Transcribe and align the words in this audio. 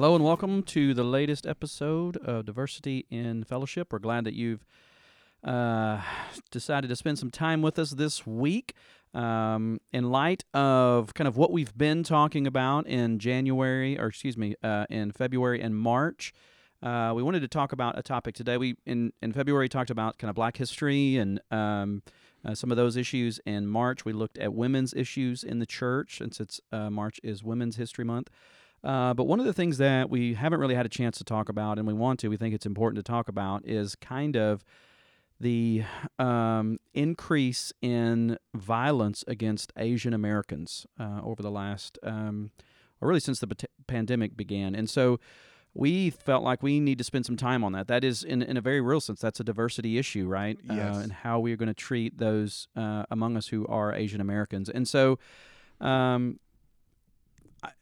Hello, 0.00 0.14
and 0.14 0.24
welcome 0.24 0.62
to 0.62 0.94
the 0.94 1.04
latest 1.04 1.46
episode 1.46 2.16
of 2.16 2.46
Diversity 2.46 3.04
in 3.10 3.44
Fellowship. 3.44 3.92
We're 3.92 3.98
glad 3.98 4.24
that 4.24 4.32
you've 4.32 4.64
uh, 5.44 6.00
decided 6.50 6.88
to 6.88 6.96
spend 6.96 7.18
some 7.18 7.30
time 7.30 7.60
with 7.60 7.78
us 7.78 7.90
this 7.90 8.26
week. 8.26 8.72
Um, 9.12 9.78
in 9.92 10.10
light 10.10 10.42
of 10.54 11.12
kind 11.12 11.28
of 11.28 11.36
what 11.36 11.52
we've 11.52 11.76
been 11.76 12.02
talking 12.02 12.46
about 12.46 12.86
in 12.86 13.18
January, 13.18 13.98
or 13.98 14.06
excuse 14.06 14.38
me, 14.38 14.54
uh, 14.62 14.86
in 14.88 15.12
February 15.12 15.60
and 15.60 15.76
March, 15.76 16.32
uh, 16.82 17.12
we 17.14 17.22
wanted 17.22 17.40
to 17.40 17.48
talk 17.48 17.72
about 17.72 17.98
a 17.98 18.02
topic 18.02 18.34
today. 18.34 18.56
We 18.56 18.76
in 18.86 19.12
in 19.20 19.34
February 19.34 19.68
talked 19.68 19.90
about 19.90 20.16
kind 20.16 20.30
of 20.30 20.34
Black 20.34 20.56
history 20.56 21.18
and 21.18 21.42
um, 21.50 22.02
uh, 22.42 22.54
some 22.54 22.70
of 22.70 22.78
those 22.78 22.96
issues. 22.96 23.38
In 23.44 23.66
March, 23.66 24.06
we 24.06 24.14
looked 24.14 24.38
at 24.38 24.54
women's 24.54 24.94
issues 24.94 25.44
in 25.44 25.58
the 25.58 25.66
church, 25.66 26.16
since 26.16 26.40
it's 26.40 26.58
uh, 26.72 26.88
March 26.88 27.20
is 27.22 27.44
Women's 27.44 27.76
History 27.76 28.06
Month. 28.06 28.30
Uh, 28.82 29.12
but 29.14 29.24
one 29.24 29.40
of 29.40 29.46
the 29.46 29.52
things 29.52 29.78
that 29.78 30.08
we 30.08 30.34
haven't 30.34 30.60
really 30.60 30.74
had 30.74 30.86
a 30.86 30.90
chance 30.90 31.18
to 31.18 31.24
talk 31.24 31.48
about, 31.48 31.78
and 31.78 31.86
we 31.86 31.92
want 31.92 32.18
to, 32.20 32.28
we 32.28 32.36
think 32.36 32.54
it's 32.54 32.66
important 32.66 33.04
to 33.04 33.12
talk 33.12 33.28
about, 33.28 33.66
is 33.66 33.94
kind 33.94 34.36
of 34.36 34.64
the 35.38 35.82
um, 36.18 36.78
increase 36.94 37.72
in 37.80 38.38
violence 38.54 39.24
against 39.26 39.72
Asian 39.76 40.12
Americans 40.12 40.86
uh, 40.98 41.20
over 41.22 41.42
the 41.42 41.50
last, 41.50 41.98
um, 42.02 42.50
or 43.00 43.08
really 43.08 43.20
since 43.20 43.40
the 43.40 43.46
p- 43.46 43.66
pandemic 43.86 44.36
began. 44.36 44.74
And 44.74 44.88
so 44.88 45.18
we 45.72 46.10
felt 46.10 46.42
like 46.42 46.62
we 46.62 46.80
need 46.80 46.98
to 46.98 47.04
spend 47.04 47.24
some 47.24 47.36
time 47.36 47.62
on 47.62 47.72
that. 47.72 47.86
That 47.86 48.02
is, 48.04 48.24
in, 48.24 48.42
in 48.42 48.56
a 48.56 48.60
very 48.60 48.80
real 48.80 49.00
sense, 49.00 49.20
that's 49.20 49.40
a 49.40 49.44
diversity 49.44 49.98
issue, 49.98 50.26
right? 50.26 50.58
Yes. 50.62 50.96
Uh, 50.96 50.98
and 51.00 51.12
how 51.12 51.38
we 51.38 51.52
are 51.52 51.56
going 51.56 51.68
to 51.68 51.74
treat 51.74 52.18
those 52.18 52.68
uh, 52.76 53.04
among 53.10 53.36
us 53.36 53.48
who 53.48 53.66
are 53.66 53.94
Asian 53.94 54.20
Americans. 54.20 54.68
And 54.68 54.86
so, 54.88 55.18
um, 55.80 56.38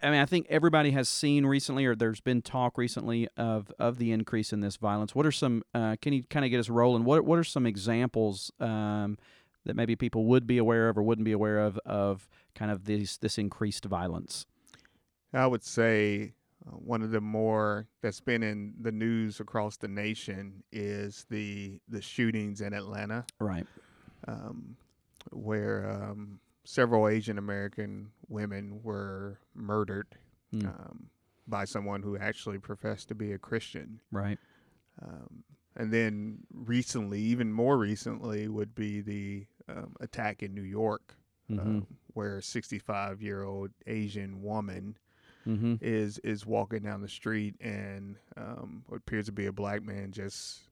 I 0.03 0.11
mean, 0.11 0.21
I 0.21 0.27
think 0.27 0.47
everybody 0.51 0.91
has 0.93 1.09
seen 1.09 1.47
recently, 1.47 1.87
or 1.87 1.95
there's 1.95 2.21
been 2.21 2.43
talk 2.43 2.77
recently 2.79 3.29
of 3.37 3.73
of 3.79 3.99
the 3.99 4.13
increase 4.13 4.53
in 4.53 4.61
this 4.61 4.77
violence. 4.77 5.15
What 5.15 5.25
are 5.27 5.33
some? 5.33 5.63
Uh, 5.75 5.97
can 6.03 6.13
you 6.13 6.25
kind 6.25 6.45
of 6.45 6.51
get 6.51 6.59
us 6.61 6.69
rolling? 6.69 7.05
What 7.05 7.25
What 7.25 7.39
are 7.39 7.45
some 7.45 7.67
examples 7.67 8.51
um, 8.61 9.19
that 9.65 9.77
maybe 9.77 9.95
people 9.97 10.25
would 10.27 10.47
be 10.47 10.59
aware 10.59 10.89
of 10.89 10.99
or 10.99 11.03
wouldn't 11.03 11.25
be 11.25 11.33
aware 11.33 11.61
of 11.61 11.79
of 11.87 12.29
kind 12.55 12.71
of 12.71 12.85
this 12.85 13.17
this 13.19 13.39
increased 13.39 13.85
violence? 13.85 14.47
I 15.33 15.47
would 15.47 15.63
say 15.63 16.33
uh, 16.67 16.71
one 16.73 17.03
of 17.03 17.11
the 17.11 17.21
more 17.21 17.87
that's 18.01 18.21
been 18.21 18.43
in 18.43 18.75
the 18.81 18.91
news 18.93 19.41
across 19.41 19.77
the 19.77 19.89
nation 19.89 20.65
is 20.73 21.27
the 21.31 21.81
the 21.89 22.03
shootings 22.03 22.61
in 22.63 22.73
Atlanta, 22.73 23.25
Right. 23.39 23.67
um, 24.27 24.77
where 25.31 25.89
um, 25.91 26.41
several 26.71 27.09
Asian 27.09 27.39
American 27.39 28.11
women 28.29 28.81
were 28.83 29.39
murdered 29.55 30.07
Mm. 30.55 30.67
um, 30.67 31.11
by 31.47 31.65
someone 31.65 32.03
who 32.03 32.17
actually 32.19 32.59
professed 32.59 33.09
to 33.09 33.15
be 33.15 33.33
a 33.33 33.39
Christian. 33.39 34.01
Right. 34.11 34.39
Um, 35.03 35.45
and 35.77 35.91
then 35.93 36.39
recently, 36.53 37.21
even 37.21 37.51
more 37.53 37.79
recently, 37.79 38.49
would 38.49 38.75
be 38.75 39.01
the 39.01 39.47
um, 39.69 39.95
attack 40.01 40.43
in 40.43 40.55
New 40.55 40.63
York, 40.63 41.15
Mm-hmm. 41.51 41.61
um, 41.61 41.87
where 42.13 42.37
a 42.37 42.43
65 42.43 43.23
year 43.23 43.43
old 43.45 43.71
Asian 43.87 44.43
woman 44.43 44.99
mm-hmm. 45.47 45.77
is 45.81 46.19
is 46.19 46.45
walking 46.45 46.83
down 46.83 47.01
the 47.01 47.09
street 47.09 47.55
and 47.63 48.17
um, 48.37 48.83
what 48.87 48.99
appears 48.99 49.25
to 49.27 49.33
be 49.33 49.47
a 49.47 49.53
black 49.53 49.83
man 49.83 50.13
just 50.13 50.69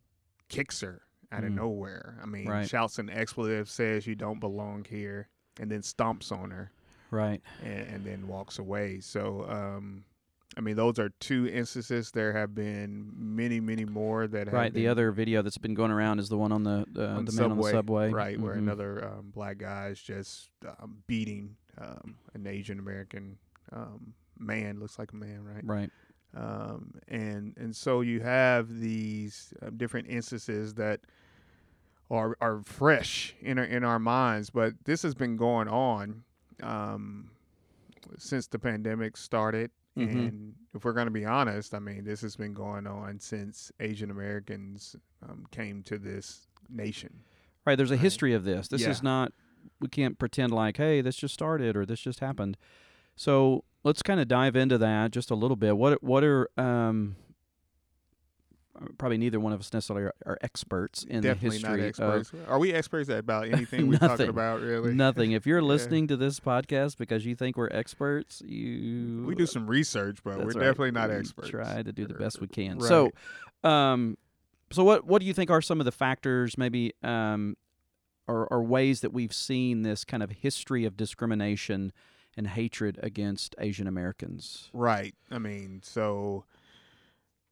kicks 0.50 0.80
her 0.82 1.00
out 1.32 1.44
of 1.44 1.52
Mm. 1.52 1.56
nowhere. 1.56 2.18
I 2.22 2.26
mean, 2.26 2.46
Right. 2.48 2.68
shouts 2.68 2.98
an 2.98 3.08
expletive, 3.08 3.70
says 3.70 4.06
you 4.06 4.14
don't 4.14 4.38
belong 4.40 4.84
here, 4.84 5.28
and 5.60 5.70
then 5.70 5.80
stomps 5.80 6.30
on 6.32 6.50
her 6.50 6.70
Right. 7.10 7.40
and, 7.62 7.88
and 7.88 8.04
then 8.04 8.26
walks 8.28 8.58
away. 8.58 9.00
So, 9.00 9.46
um, 9.48 10.04
I 10.56 10.60
mean, 10.60 10.76
those 10.76 10.98
are 10.98 11.10
two 11.20 11.46
instances. 11.48 12.10
There 12.10 12.32
have 12.32 12.54
been 12.54 13.10
many, 13.14 13.60
many 13.60 13.84
more 13.84 14.26
that 14.26 14.46
have 14.46 14.54
Right. 14.54 14.72
The 14.72 14.88
other 14.88 15.12
video 15.12 15.42
that's 15.42 15.58
been 15.58 15.74
going 15.74 15.90
around 15.90 16.18
is 16.18 16.28
the 16.28 16.38
one 16.38 16.50
on 16.52 16.62
the 16.64 16.86
uh, 16.96 17.16
on 17.16 17.24
the 17.26 17.32
man 17.32 17.50
on 17.50 17.56
the 17.58 17.62
subway. 17.70 18.10
right, 18.10 18.40
where 18.40 18.54
Mhm. 18.54 18.58
another 18.58 19.04
um, 19.04 19.30
black 19.34 19.58
guy 19.58 19.88
is 19.88 20.00
just 20.00 20.48
um, 20.80 21.02
beating 21.06 21.56
um, 21.78 22.16
an 22.34 22.46
Asian 22.46 22.78
American 22.78 23.36
um, 23.72 24.14
man. 24.38 24.80
Looks 24.80 24.98
like 24.98 25.12
a 25.12 25.16
man, 25.16 25.44
right? 25.44 25.62
Right. 25.64 25.90
um, 26.34 26.94
and 27.08 27.54
and 27.58 27.74
so 27.76 28.00
you 28.00 28.20
have 28.20 28.80
these 28.80 29.52
uh, 29.62 29.70
different 29.76 30.08
instances 30.08 30.74
that 30.74 31.00
are 32.10 32.36
are 32.40 32.62
fresh 32.64 33.34
in 33.40 33.58
our 33.58 33.64
in 33.64 33.84
our 33.84 33.98
minds, 33.98 34.50
but 34.50 34.74
this 34.84 35.02
has 35.02 35.14
been 35.14 35.36
going 35.36 35.68
on 35.68 36.22
um, 36.62 37.30
since 38.18 38.46
the 38.46 38.58
pandemic 38.58 39.16
started. 39.16 39.70
Mhm. 39.96 40.28
And 40.28 40.54
if 40.74 40.84
we're 40.84 40.92
going 40.92 41.06
to 41.06 41.10
be 41.12 41.24
honest, 41.24 41.72
I 41.74 41.78
mean, 41.78 42.04
this 42.04 42.20
has 42.20 42.36
been 42.36 42.52
going 42.52 42.86
on 42.86 43.18
since 43.18 43.72
Asian 43.80 44.10
Americans 44.10 44.94
um, 45.22 45.46
came 45.50 45.82
to 45.84 45.98
this 45.98 46.46
nation. 46.68 47.20
Right. 47.64 47.76
There's 47.76 47.90
a 47.90 47.94
Right. 47.94 48.02
history 48.02 48.32
of 48.34 48.44
this. 48.44 48.68
This 48.68 48.82
Yeah. 48.82 48.90
is 48.90 49.02
not. 49.02 49.32
We 49.80 49.88
can't 49.88 50.18
pretend 50.18 50.52
like, 50.52 50.76
hey, 50.76 51.00
this 51.00 51.16
just 51.16 51.34
started 51.34 51.76
or 51.76 51.84
this 51.86 51.98
just 52.00 52.20
happened. 52.20 52.56
So 53.16 53.64
let's 53.84 54.02
kind 54.02 54.20
of 54.20 54.28
dive 54.28 54.54
into 54.54 54.76
that 54.78 55.10
just 55.12 55.30
a 55.30 55.34
little 55.34 55.56
bit. 55.56 55.76
What 55.78 56.02
What 56.02 56.22
are 56.22 56.48
um, 56.60 57.16
probably 58.98 59.18
neither 59.18 59.38
one 59.40 59.52
of 59.52 59.60
us 59.60 59.72
necessarily 59.72 60.04
are, 60.06 60.14
are 60.26 60.38
experts 60.42 61.02
in 61.04 61.22
Definitely 61.22 61.58
the 61.58 61.66
history 61.68 61.86
experts. 61.88 62.32
Are 62.48 62.58
we 62.58 62.72
experts 62.72 63.08
at 63.10 63.18
about 63.18 63.48
anything 63.52 63.88
we're 63.88 63.94
talking 63.98 64.08
Nothing. 64.08 64.28
about? 64.28 64.60
Really? 64.60 64.94
nothing. 64.94 65.32
If 65.32 65.46
you're 65.46 65.58
Yeah. 65.60 65.64
listening 65.66 66.06
to 66.08 66.16
this 66.16 66.40
podcast 66.40 66.96
because 66.98 67.24
you 67.26 67.34
think 67.34 67.56
we're 67.56 67.68
experts, 67.70 68.42
you 68.46 69.24
We 69.26 69.34
do 69.34 69.46
some 69.46 69.66
research, 69.66 70.18
but 70.24 70.38
we're 70.38 70.44
right. 70.46 70.54
definitely 70.54 70.90
not 70.92 71.10
experts. 71.10 71.52
We 71.52 71.58
experts. 71.58 71.70
Try 71.74 71.82
to 71.82 71.92
do 71.92 72.06
the 72.06 72.14
best 72.14 72.40
we 72.40 72.48
can. 72.48 72.78
Right. 72.78 72.88
So, 72.88 73.10
um, 73.64 74.16
so 74.70 74.84
what 74.84 75.06
what 75.06 75.20
do 75.20 75.26
you 75.26 75.32
think 75.32 75.50
are 75.50 75.62
some 75.62 75.80
of 75.80 75.84
the 75.86 75.92
factors, 75.92 76.58
maybe, 76.58 76.92
um, 77.02 77.56
or, 78.28 78.46
or 78.48 78.62
ways 78.64 79.00
that 79.02 79.12
we've 79.12 79.32
seen 79.32 79.82
this 79.82 80.04
kind 80.04 80.22
of 80.22 80.30
history 80.30 80.84
of 80.84 80.96
discrimination 80.96 81.92
and 82.36 82.48
hatred 82.48 82.98
against 83.02 83.54
Asian 83.58 83.86
Americans? 83.86 84.68
Right. 84.72 85.14
I 85.30 85.38
mean, 85.38 85.80
so 85.84 86.44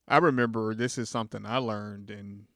I 0.07 0.19
remember 0.19 0.75
this 0.75 0.99
is 0.99 1.09
something 1.09 1.47
I 1.47 1.59
learned 1.59 2.11
in 2.11 2.47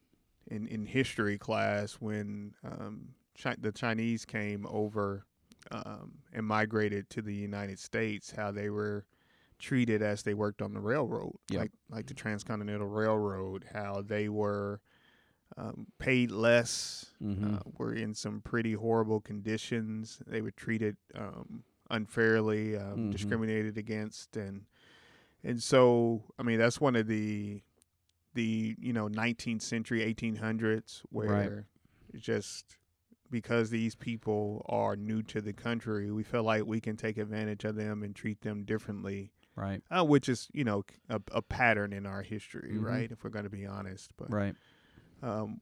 in, 0.51 0.67
in 0.67 0.87
history 0.87 1.37
class 1.39 1.95
when 1.95 2.55
um, 2.65 3.09
Chi- 3.41 3.57
the 3.61 3.71
Chinese 3.73 4.25
came 4.25 4.67
over 4.69 5.27
um, 5.71 6.13
and 6.33 6.47
migrated 6.47 7.11
to 7.11 7.23
the 7.23 7.35
United 7.35 7.79
States. 7.79 8.33
How 8.35 8.51
they 8.51 8.71
were 8.71 9.05
treated 9.59 10.01
as 10.03 10.23
they 10.23 10.33
worked 10.35 10.63
on 10.63 10.73
the 10.73 10.81
railroad, 10.81 11.35
Yep. 11.51 11.61
like 11.61 11.73
like 11.91 12.07
the 12.07 12.15
Transcontinental 12.15 12.87
Railroad. 12.87 13.67
How 13.73 14.03
they 14.03 14.29
were 14.29 14.81
um, 15.57 15.87
paid 15.99 16.31
less, 16.31 17.07
Mhm. 17.23 17.57
uh, 17.57 17.63
were 17.79 17.93
in 17.95 18.15
some 18.15 18.41
pretty 18.43 18.75
horrible 18.75 19.21
conditions. 19.21 20.21
They 20.27 20.41
were 20.43 20.51
treated 20.51 20.97
um, 21.15 21.65
unfairly, 21.91 22.77
um, 22.77 23.09
Mhm. 23.09 23.11
discriminated 23.13 23.77
against, 23.79 24.37
and 24.37 24.67
and 25.49 25.63
so 25.63 26.23
I 26.39 26.43
mean 26.43 26.59
that's 26.59 26.81
one 26.81 26.95
of 26.97 27.07
the 27.07 27.63
the 28.35 28.77
you 28.79 28.93
know 28.93 29.09
19th 29.09 29.63
century 29.63 30.01
1800s 30.15 31.03
where 31.11 31.67
it's 32.13 32.23
just 32.25 32.77
because 33.31 33.69
these 33.71 33.95
people 33.95 34.65
are 34.69 34.97
new 34.97 35.23
to 35.25 35.41
the 35.43 35.53
country, 35.53 36.11
we 36.11 36.23
feel 36.23 36.43
like 36.43 36.65
we 36.65 36.81
can 36.81 36.97
take 36.97 37.19
advantage 37.19 37.65
of 37.65 37.75
them 37.77 38.03
and 38.03 38.17
treat 38.17 38.41
them 38.41 38.65
differently, 38.65 39.33
Right. 39.55 39.83
uh, 39.91 40.03
which 40.05 40.29
is 40.31 40.49
you 40.53 40.65
know 40.65 40.85
a, 41.11 41.21
a 41.33 41.43
pattern 41.43 41.93
in 41.93 42.07
our 42.07 42.23
history, 42.23 42.73
Mhm. 42.75 42.83
right? 42.85 43.11
If 43.11 43.23
we're 43.25 43.31
going 43.31 43.45
to 43.45 43.51
be 43.51 43.67
honest, 43.67 44.13
but 44.17 44.31
Right. 44.33 44.55
um, 45.23 45.61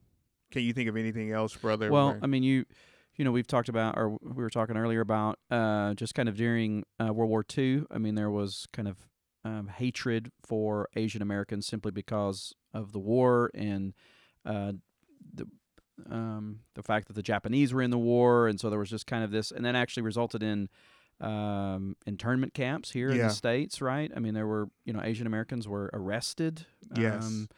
can 0.51 0.61
you 0.63 0.71
think 0.71 0.87
of 0.87 0.95
anything 0.95 1.31
else, 1.31 1.55
brother? 1.57 1.91
Well, 1.91 2.11
where- 2.11 2.19
I 2.21 2.27
mean, 2.27 2.43
you, 2.43 2.63
you 3.17 3.25
know, 3.25 3.31
we've 3.33 3.47
talked 3.47 3.67
about, 3.69 3.97
or 3.97 4.11
we 4.21 4.43
were 4.43 4.49
talking 4.49 4.77
earlier 4.77 5.01
about, 5.01 5.39
uh, 5.51 5.93
just 5.95 6.15
kind 6.15 6.29
of 6.29 6.37
during 6.37 6.85
uh, 7.01 7.11
World 7.13 7.29
War 7.29 7.43
II. 7.57 7.83
I 7.91 7.97
mean, 7.97 8.15
there 8.15 8.29
was 8.31 8.67
kind 8.71 8.87
of 8.87 8.97
um, 9.45 9.67
hatred 9.67 10.31
for 10.45 10.89
Asian 10.95 11.21
Americans 11.21 11.65
simply 11.65 11.91
because 11.91 12.53
of 12.73 12.91
the 12.91 12.99
war 12.99 13.49
and 13.53 13.93
uh, 14.45 14.73
the 15.33 15.45
um, 16.09 16.59
the 16.75 16.83
fact 16.83 17.07
that 17.07 17.13
the 17.13 17.23
Japanese 17.23 17.73
were 17.73 17.81
in 17.81 17.89
the 17.89 17.97
war, 17.97 18.47
and 18.47 18.59
so 18.59 18.69
there 18.69 18.77
was 18.79 18.89
just 18.89 19.07
kind 19.07 19.23
of 19.23 19.31
this, 19.31 19.51
and 19.51 19.65
that 19.65 19.73
actually 19.75 20.03
resulted 20.03 20.43
in 20.43 20.69
um, 21.19 21.95
internment 22.05 22.53
camps 22.53 22.91
here 22.91 23.09
in 23.09 23.17
the 23.27 23.33
states, 23.33 23.81
right? 23.81 24.11
I 24.15 24.19
mean, 24.19 24.33
there 24.35 24.45
were 24.47 24.69
you 24.85 24.93
know 24.93 25.01
Asian 25.03 25.25
Americans 25.27 25.67
were 25.67 25.89
arrested. 25.93 26.65
Yes. 26.95 27.25
Um, 27.25 27.49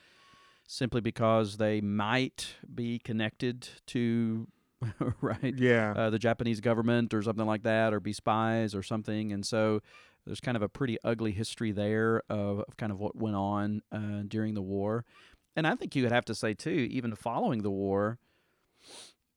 simply 0.72 1.02
because 1.02 1.58
they 1.58 1.82
might 1.82 2.56
be 2.74 3.00
connected 3.00 3.68
to 3.88 4.48
right 5.22 5.56
Yeah. 5.58 5.94
uh, 5.98 6.10
the 6.12 6.20
Japanese 6.20 6.62
government 6.62 7.12
or 7.14 7.22
something 7.24 7.46
like 7.48 7.64
that, 7.64 7.92
or 7.94 8.00
be 8.00 8.14
spies 8.14 8.74
or 8.76 8.84
something. 8.84 9.34
And 9.34 9.46
so 9.46 9.82
there's 10.30 10.40
kind 10.40 10.56
of 10.56 10.62
a 10.62 10.70
pretty 10.70 10.96
ugly 11.04 11.32
history 11.32 11.72
there 11.72 12.22
of, 12.30 12.60
of 12.60 12.78
kind 12.78 12.92
of 12.92 13.00
what 13.00 13.16
went 13.16 13.36
on 13.36 13.82
uh, 13.92 14.22
during 14.28 14.54
the 14.54 14.62
war. 14.62 15.04
And 15.56 15.66
I 15.66 15.74
think 15.74 15.96
you 15.96 16.04
would 16.04 16.12
have 16.12 16.26
to 16.26 16.36
say 16.36 16.54
too, 16.54 16.88
even 16.92 17.16
following 17.16 17.64
the 17.64 17.72
war, 17.72 18.20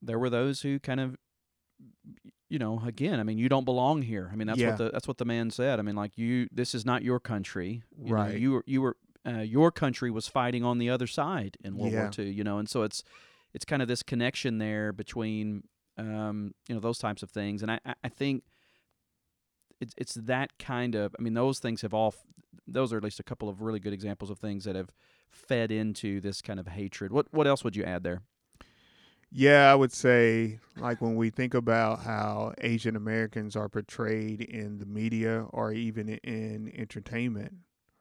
there 0.03 0.19
were 0.19 0.29
those 0.29 0.61
who 0.61 0.79
kind 0.79 1.01
of, 1.01 1.17
you 2.51 2.59
know, 2.59 2.83
again, 2.87 3.19
I 3.21 3.23
mean, 3.23 3.39
you 3.39 3.49
don't 3.49 3.65
belong 3.65 4.03
here. 4.03 4.29
I 4.31 4.37
mean, 4.37 4.47
that's 4.47 4.61
Yeah. 4.61 4.69
what 4.69 4.77
the 4.77 4.91
that's 4.91 5.09
what 5.09 5.17
the 5.17 5.25
man 5.25 5.51
said. 5.51 5.79
I 5.79 5.83
mean, 5.83 5.97
like 5.97 6.19
you, 6.19 6.47
this 6.53 6.75
is 6.75 6.85
not 6.85 7.03
your 7.03 7.19
country. 7.19 7.83
You 7.97 8.11
know, 8.11 8.13
Right. 8.25 8.39
you 8.39 8.53
were 8.53 8.65
you 8.67 8.83
were 8.83 8.97
uh, 9.27 9.39
your 9.39 9.73
country 9.73 10.11
was 10.11 10.29
fighting 10.29 10.63
on 10.63 10.77
the 10.77 10.91
other 10.91 11.07
side 11.07 11.57
in 11.65 11.77
World 11.77 11.95
War 11.95 12.11
II. 12.19 12.31
You 12.31 12.45
know, 12.45 12.59
and 12.59 12.69
so 12.69 12.83
it's 12.83 13.03
it's 13.55 13.65
kind 13.65 13.81
of 13.81 13.89
this 13.89 14.03
connection 14.03 14.59
there 14.59 14.93
between 14.93 15.63
um, 15.97 16.53
you 16.69 16.75
know 16.75 16.81
those 16.83 16.99
types 16.99 17.23
of 17.23 17.31
things, 17.31 17.63
and 17.63 17.71
I, 17.71 17.81
I 18.05 18.09
think 18.11 18.43
it's 19.83 19.95
it's 19.99 20.15
that 20.15 20.57
kind 20.59 20.95
of 20.95 21.15
I 21.19 21.23
mean 21.23 21.35
those 21.35 21.59
things 21.59 21.83
have 21.83 21.93
all 21.93 22.15
those 22.67 22.93
are 22.93 22.97
at 22.97 23.03
least 23.05 23.21
a 23.21 23.25
couple 23.25 23.49
of 23.49 23.61
really 23.61 23.81
good 23.81 23.93
examples 23.93 24.31
of 24.31 24.39
things 24.39 24.65
that 24.65 24.77
have 24.77 24.91
fed 25.31 25.71
into 25.73 26.21
this 26.21 26.41
kind 26.41 26.59
of 26.61 26.69
hatred. 26.69 27.13
What 27.13 27.27
what 27.33 27.47
else 27.47 27.65
would 27.65 27.77
you 27.77 27.85
add 27.85 28.03
there? 28.05 28.23
Yeah, 29.35 29.73
I 29.73 29.75
would 29.75 29.93
say 29.93 30.61
like 30.77 31.01
when 31.01 31.17
we 31.17 31.31
think 31.31 31.55
about 31.55 32.01
how 32.01 32.53
Asian 32.59 32.97
Americans 32.97 33.57
are 33.57 33.69
portrayed 33.69 34.41
in 34.43 34.79
the 34.79 34.87
media 34.87 35.47
or 35.51 35.73
even 35.73 36.09
in 36.11 36.71
entertainment, 36.77 37.55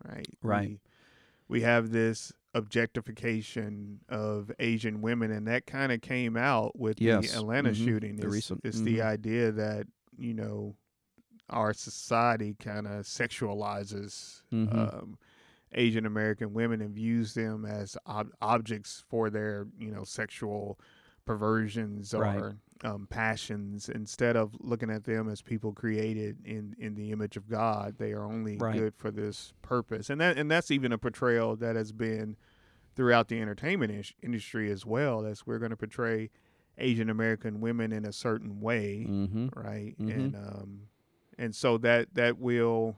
right? 0.04 0.28
Right. 0.44 0.68
We, 0.68 0.80
we 1.48 1.62
have 1.62 1.92
this 1.92 2.34
objectification 2.54 4.02
of 4.10 4.52
Asian 4.60 5.02
women, 5.02 5.32
and 5.32 5.48
that 5.48 5.66
kind 5.66 5.92
of 5.94 6.02
came 6.02 6.36
out 6.36 6.78
with 6.78 7.00
Yes. 7.02 7.32
the 7.32 7.38
Atlanta 7.40 7.70
Mhm. 7.72 7.76
shooting. 7.86 8.16
The 8.18 8.26
It's, 8.26 8.34
recent- 8.34 8.62
it's 8.66 8.82
the 8.82 8.98
mhm. 8.98 9.06
idea 9.06 9.52
that 9.54 9.88
you 10.18 10.34
know 10.34 10.76
our 11.52 11.74
society 11.74 12.56
kind 12.60 12.88
of 12.88 13.06
sexualizes 13.06 14.42
Mhm. 14.52 14.74
um, 14.76 15.18
Asian 15.74 16.06
American 16.06 16.54
women 16.54 16.82
and 16.82 16.94
views 16.94 17.34
them 17.34 17.66
as 17.66 17.96
ob- 18.08 18.32
objects 18.42 19.04
for 19.10 19.30
their 19.30 19.68
you 19.80 19.92
know 19.92 20.04
sexual 20.04 20.80
perversions 21.26 22.14
or 22.14 22.22
Right. 22.22 22.54
um, 22.84 23.08
passions 23.08 23.88
instead 23.88 24.36
of 24.36 24.56
looking 24.60 24.90
at 24.90 25.04
them 25.04 25.30
as 25.30 25.42
people 25.42 25.72
created 25.72 26.38
in 26.46 26.76
in 26.80 26.96
the 26.96 27.12
image 27.12 27.38
of 27.38 27.48
God. 27.48 27.98
They 28.00 28.12
are 28.12 28.24
only 28.26 28.58
Right. 28.58 28.76
good 28.78 28.96
for 28.96 29.12
this 29.12 29.54
purpose, 29.62 30.10
and 30.10 30.20
that 30.20 30.38
and 30.38 30.50
that's 30.52 30.72
even 30.72 30.92
a 30.92 30.98
portrayal 30.98 31.56
that 31.58 31.76
has 31.76 31.92
been 31.92 32.36
throughout 32.96 33.30
the 33.30 33.40
entertainment 33.40 33.92
ish- 33.92 34.16
industry 34.22 34.70
as 34.70 34.86
well. 34.86 35.26
As 35.26 35.46
we're 35.48 35.60
going 35.60 35.72
to 35.72 35.78
portray 35.78 36.30
Asian 36.78 37.10
American 37.10 37.62
women 37.62 37.92
in 37.94 38.04
a 38.04 38.12
certain 38.12 38.60
way, 38.60 39.06
Mm-hmm. 39.08 39.48
right? 39.58 39.96
Mhm. 40.00 40.12
And 40.14 40.36
um, 40.36 40.82
and 41.38 41.56
so 41.56 41.78
that 41.80 42.14
that 42.16 42.38
will 42.40 42.98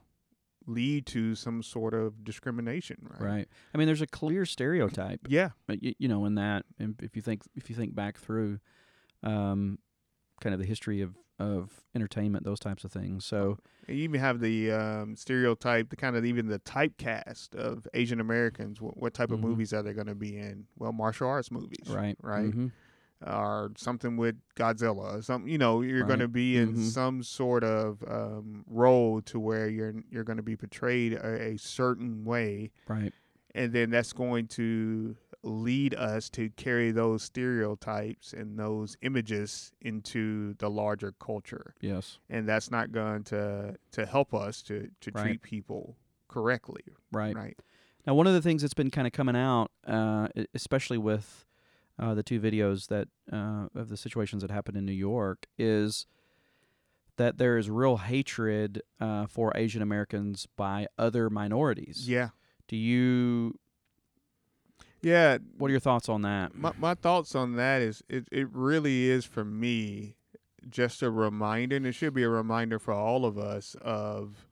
lead 0.65 1.05
to 1.05 1.35
some 1.35 1.61
sort 1.61 1.93
of 1.93 2.23
discrimination, 2.23 2.97
right? 3.09 3.21
Right. 3.21 3.47
I 3.73 3.77
mean, 3.77 3.85
there's 3.87 4.01
a 4.01 4.07
clear 4.07 4.45
stereotype, 4.45 5.19
Yeah, 5.27 5.49
uh, 5.69 5.75
y- 5.81 5.95
you 5.99 6.07
know, 6.07 6.23
in 6.25 6.35
that. 6.35 6.65
And 6.79 6.95
if 7.01 7.15
you 7.15 7.21
think 7.21 7.41
if 7.55 7.69
you 7.69 7.75
think 7.75 7.93
back 7.95 8.17
through, 8.17 8.59
um, 9.23 9.79
kind 10.41 10.53
of 10.53 10.59
the 10.59 10.65
history 10.65 11.01
of 11.01 11.15
of 11.39 11.81
entertainment, 11.95 12.45
those 12.45 12.59
types 12.59 12.83
of 12.85 12.91
things. 12.91 13.25
So 13.25 13.57
and 13.87 13.97
you 13.97 14.03
even 14.03 14.19
have 14.21 14.39
the 14.39 14.71
um, 14.71 15.15
stereotype, 15.15 15.89
the 15.89 15.95
kind 15.95 16.15
of 16.15 16.23
even 16.25 16.47
the 16.47 16.59
typecast 16.59 17.55
of 17.55 17.87
Asian 17.93 18.21
Americans. 18.21 18.79
What, 18.79 18.95
what 18.97 19.13
type 19.15 19.29
Mhm. 19.29 19.33
of 19.33 19.39
movies 19.41 19.73
are 19.73 19.81
they 19.81 19.93
going 19.93 20.07
to 20.07 20.15
be 20.15 20.37
in? 20.37 20.67
Well, 20.77 20.93
martial 20.93 21.27
arts 21.27 21.51
movies, 21.51 21.87
right, 21.89 22.15
Right. 22.21 22.51
Mhm. 22.53 22.71
Or 23.25 23.71
something 23.77 24.17
with 24.17 24.35
Godzilla, 24.55 25.19
or 25.19 25.21
something. 25.21 25.49
You 25.51 25.57
know, 25.57 25.81
you're 25.81 26.03
going 26.05 26.19
to 26.19 26.27
be 26.27 26.57
in 26.57 26.73
Mhm. 26.75 26.91
some 26.91 27.23
sort 27.23 27.63
of 27.63 28.03
um, 28.07 28.63
role 28.67 29.21
to 29.21 29.39
where 29.39 29.67
you're 29.69 29.95
you're 30.09 30.23
going 30.23 30.37
to 30.37 30.43
be 30.43 30.55
portrayed 30.55 31.13
a, 31.13 31.53
a 31.53 31.57
certain 31.57 32.23
way, 32.25 32.71
right, 32.87 33.13
and 33.55 33.71
then 33.73 33.89
that's 33.91 34.13
going 34.13 34.47
to 34.47 35.15
lead 35.43 35.93
us 35.95 36.29
to 36.29 36.49
carry 36.51 36.91
those 36.91 37.21
stereotypes 37.23 38.33
and 38.33 38.57
those 38.57 38.95
images 39.01 39.73
into 39.81 40.53
the 40.59 40.69
larger 40.69 41.11
culture 41.19 41.75
yes, 41.81 42.17
and 42.29 42.47
that's 42.47 42.71
not 42.71 42.91
going 42.93 43.23
to 43.23 43.75
to 43.91 44.05
help 44.05 44.33
us 44.33 44.61
to 44.61 44.89
to 45.01 45.11
Right. 45.11 45.21
treat 45.23 45.41
people 45.41 45.97
correctly 46.29 46.83
right. 47.11 47.35
right 47.35 47.57
Now, 48.07 48.15
one 48.15 48.25
of 48.27 48.33
the 48.33 48.41
things 48.41 48.61
that's 48.61 48.73
been 48.73 48.89
kind 48.91 49.05
of 49.07 49.13
coming 49.13 49.35
out, 49.35 49.69
uh, 49.85 50.27
especially 50.53 50.97
with 50.97 51.45
uh, 51.99 52.13
the 52.13 52.23
two 52.23 52.39
videos 52.39 52.87
that 52.87 53.07
uh, 53.31 53.67
of 53.75 53.89
the 53.89 53.97
situations 53.97 54.41
that 54.41 54.51
happened 54.51 54.77
in 54.77 54.85
New 54.85 54.91
York, 54.91 55.45
is 55.57 56.05
that 57.17 57.37
there 57.37 57.57
is 57.57 57.69
real 57.69 57.97
hatred 57.97 58.81
uh, 58.99 59.27
for 59.27 59.51
Asian 59.55 59.81
Americans 59.81 60.47
by 60.57 60.87
other 60.97 61.29
minorities. 61.29 62.09
yeah 62.09 62.29
Do 62.67 62.75
you? 62.75 63.59
yeah 65.01 65.37
What 65.57 65.67
are 65.67 65.71
your 65.71 65.79
thoughts 65.79 66.09
on 66.09 66.21
that? 66.23 66.55
my, 66.55 66.71
my 66.79 66.93
thoughts 66.95 67.35
on 67.35 67.55
that 67.55 67.81
is 67.81 68.01
it, 68.09 68.27
it 68.31 68.47
really 68.51 69.09
is 69.09 69.25
for 69.25 69.45
me 69.45 70.15
just 70.69 71.01
a 71.03 71.11
reminder 71.11 71.75
and 71.75 71.85
it 71.85 71.91
should 71.91 72.13
be 72.13 72.23
a 72.23 72.29
reminder 72.29 72.79
for 72.79 72.93
all 72.93 73.25
of 73.25 73.37
us 73.37 73.75
of 73.81 74.47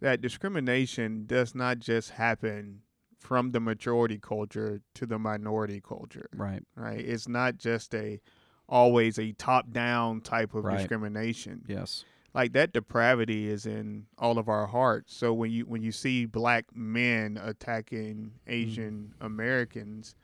that 0.00 0.20
discrimination 0.20 1.26
does 1.26 1.54
not 1.54 1.80
just 1.80 2.10
happen 2.10 2.80
from 3.20 3.52
the 3.52 3.60
majority 3.60 4.18
culture 4.18 4.80
to 4.94 5.06
the 5.06 5.18
minority 5.18 5.80
culture 5.80 6.28
Right. 6.34 6.62
right 6.74 6.98
it's 6.98 7.28
not 7.28 7.58
just 7.58 7.94
a 7.94 8.20
always 8.68 9.18
a 9.18 9.32
top 9.32 9.70
down 9.70 10.20
type 10.22 10.54
of 10.54 10.64
Right. 10.64 10.78
discrimination 10.78 11.62
Yes. 11.68 12.04
like 12.34 12.52
that 12.54 12.72
depravity 12.72 13.48
is 13.48 13.66
in 13.66 14.06
all 14.18 14.38
of 14.38 14.48
our 14.48 14.66
hearts 14.66 15.14
so 15.14 15.32
when 15.34 15.50
you 15.50 15.64
when 15.66 15.82
you 15.82 15.92
see 15.92 16.24
black 16.24 16.64
men 16.74 17.38
attacking 17.42 18.32
asian 18.46 19.12
mm. 19.20 19.26
americans 19.26 20.14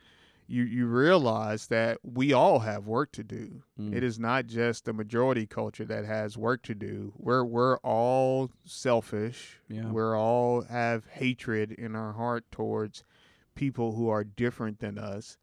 you 0.48 0.62
you 0.62 0.86
realize 0.86 1.66
that 1.68 1.98
we 2.04 2.32
all 2.32 2.60
have 2.60 2.86
work 2.86 3.10
to 3.12 3.24
do 3.24 3.62
Mm. 3.78 3.92
it 3.94 4.02
is 4.02 4.18
not 4.18 4.46
just 4.46 4.84
the 4.84 4.92
majority 4.92 5.46
culture 5.46 5.84
that 5.84 6.04
has 6.04 6.36
work 6.38 6.62
to 6.62 6.74
do 6.74 7.12
we're 7.18 7.44
we're 7.44 7.78
all 7.78 8.50
selfish 8.64 9.60
Yeah. 9.68 9.90
we're 9.90 10.16
all 10.16 10.62
have 10.62 11.06
hatred 11.06 11.72
in 11.72 11.94
our 11.96 12.12
heart 12.12 12.44
towards 12.50 13.02
people 13.54 13.96
who 13.96 14.08
are 14.08 14.22
different 14.24 14.78
than 14.80 14.98
us 14.98 15.36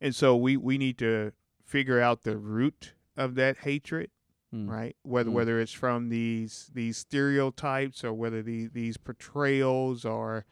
and 0.00 0.14
so 0.14 0.36
we 0.36 0.56
we 0.56 0.78
need 0.78 0.98
to 0.98 1.32
figure 1.64 2.00
out 2.00 2.22
the 2.22 2.36
root 2.36 2.92
of 3.16 3.34
that 3.36 3.58
hatred 3.58 4.10
Mm. 4.54 4.68
right? 4.70 4.94
Whether 5.02 5.30
Mm. 5.30 5.32
whether 5.32 5.60
it's 5.60 5.72
from 5.72 6.10
these 6.10 6.70
these 6.72 6.96
stereotypes 6.96 8.04
or 8.04 8.12
whether 8.14 8.40
the, 8.40 8.68
these 8.68 8.96
portrayals 8.96 10.04
are 10.04 10.44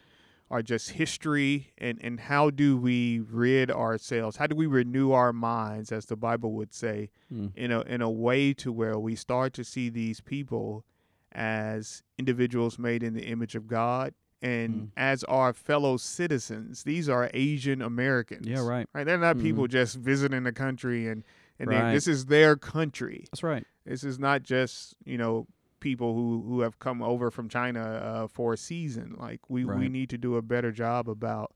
are 0.53 0.63
just 0.63 0.91
history, 0.91 1.73
and 1.79 1.99
and 2.05 2.21
how 2.21 2.51
do 2.51 2.77
we 2.77 3.21
rid 3.21 3.71
ourselves? 3.71 4.37
How 4.37 4.47
do 4.47 4.55
we 4.55 4.67
renew 4.67 5.11
our 5.13 5.33
minds, 5.33 5.91
as 5.91 6.05
the 6.07 6.17
Bible 6.17 6.53
would 6.53 6.73
say, 6.75 7.09
Mm. 7.33 7.51
in 7.57 7.73
a 7.73 7.81
in 7.83 8.03
a 8.03 8.11
way 8.11 8.53
to 8.55 8.71
where 8.71 8.99
we 8.99 9.17
start 9.17 9.55
to 9.55 9.65
see 9.65 9.89
these 9.89 10.21
people 10.21 10.85
as 11.33 12.03
individuals 12.19 12.79
made 12.79 13.03
in 13.03 13.15
the 13.15 13.25
image 13.25 13.55
of 13.55 13.67
God. 13.67 14.13
And 14.43 14.75
Mm. 14.75 14.89
as 14.97 15.25
our 15.25 15.53
fellow 15.55 15.97
citizens, 15.97 16.83
these 16.83 17.09
are 17.09 17.31
Asian 17.33 17.81
Americans. 17.81 18.47
Yeah. 18.47 18.61
Right. 18.67 18.87
Right. 18.93 19.05
They're 19.07 19.17
not 19.17 19.37
Mhm. 19.37 19.43
people 19.43 19.67
just 19.69 19.97
visiting 19.97 20.43
the 20.43 20.53
country 20.53 21.09
and, 21.09 21.25
and 21.59 21.71
they- 21.71 21.93
this 21.95 22.07
is 22.09 22.27
their 22.27 22.57
country. 22.57 23.25
That's 23.31 23.43
right. 23.45 23.65
This 23.87 24.05
is 24.05 24.19
not 24.19 24.43
just 24.43 24.97
you 25.05 25.17
know 25.17 25.47
people 25.83 26.15
who 26.15 26.43
who 26.49 26.61
have 26.61 26.79
come 26.79 27.03
over 27.03 27.31
from 27.31 27.49
China 27.49 27.81
uh, 27.83 28.27
for 28.29 28.55
a 28.55 28.57
season. 28.57 29.17
Like 29.19 29.41
we 29.51 29.65
we 29.65 29.89
need 29.89 30.09
to 30.11 30.19
do 30.19 30.37
a 30.37 30.43
better 30.43 30.73
job 30.73 31.09
about 31.09 31.53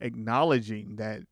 acknowledging 0.00 0.96
that 0.96 1.22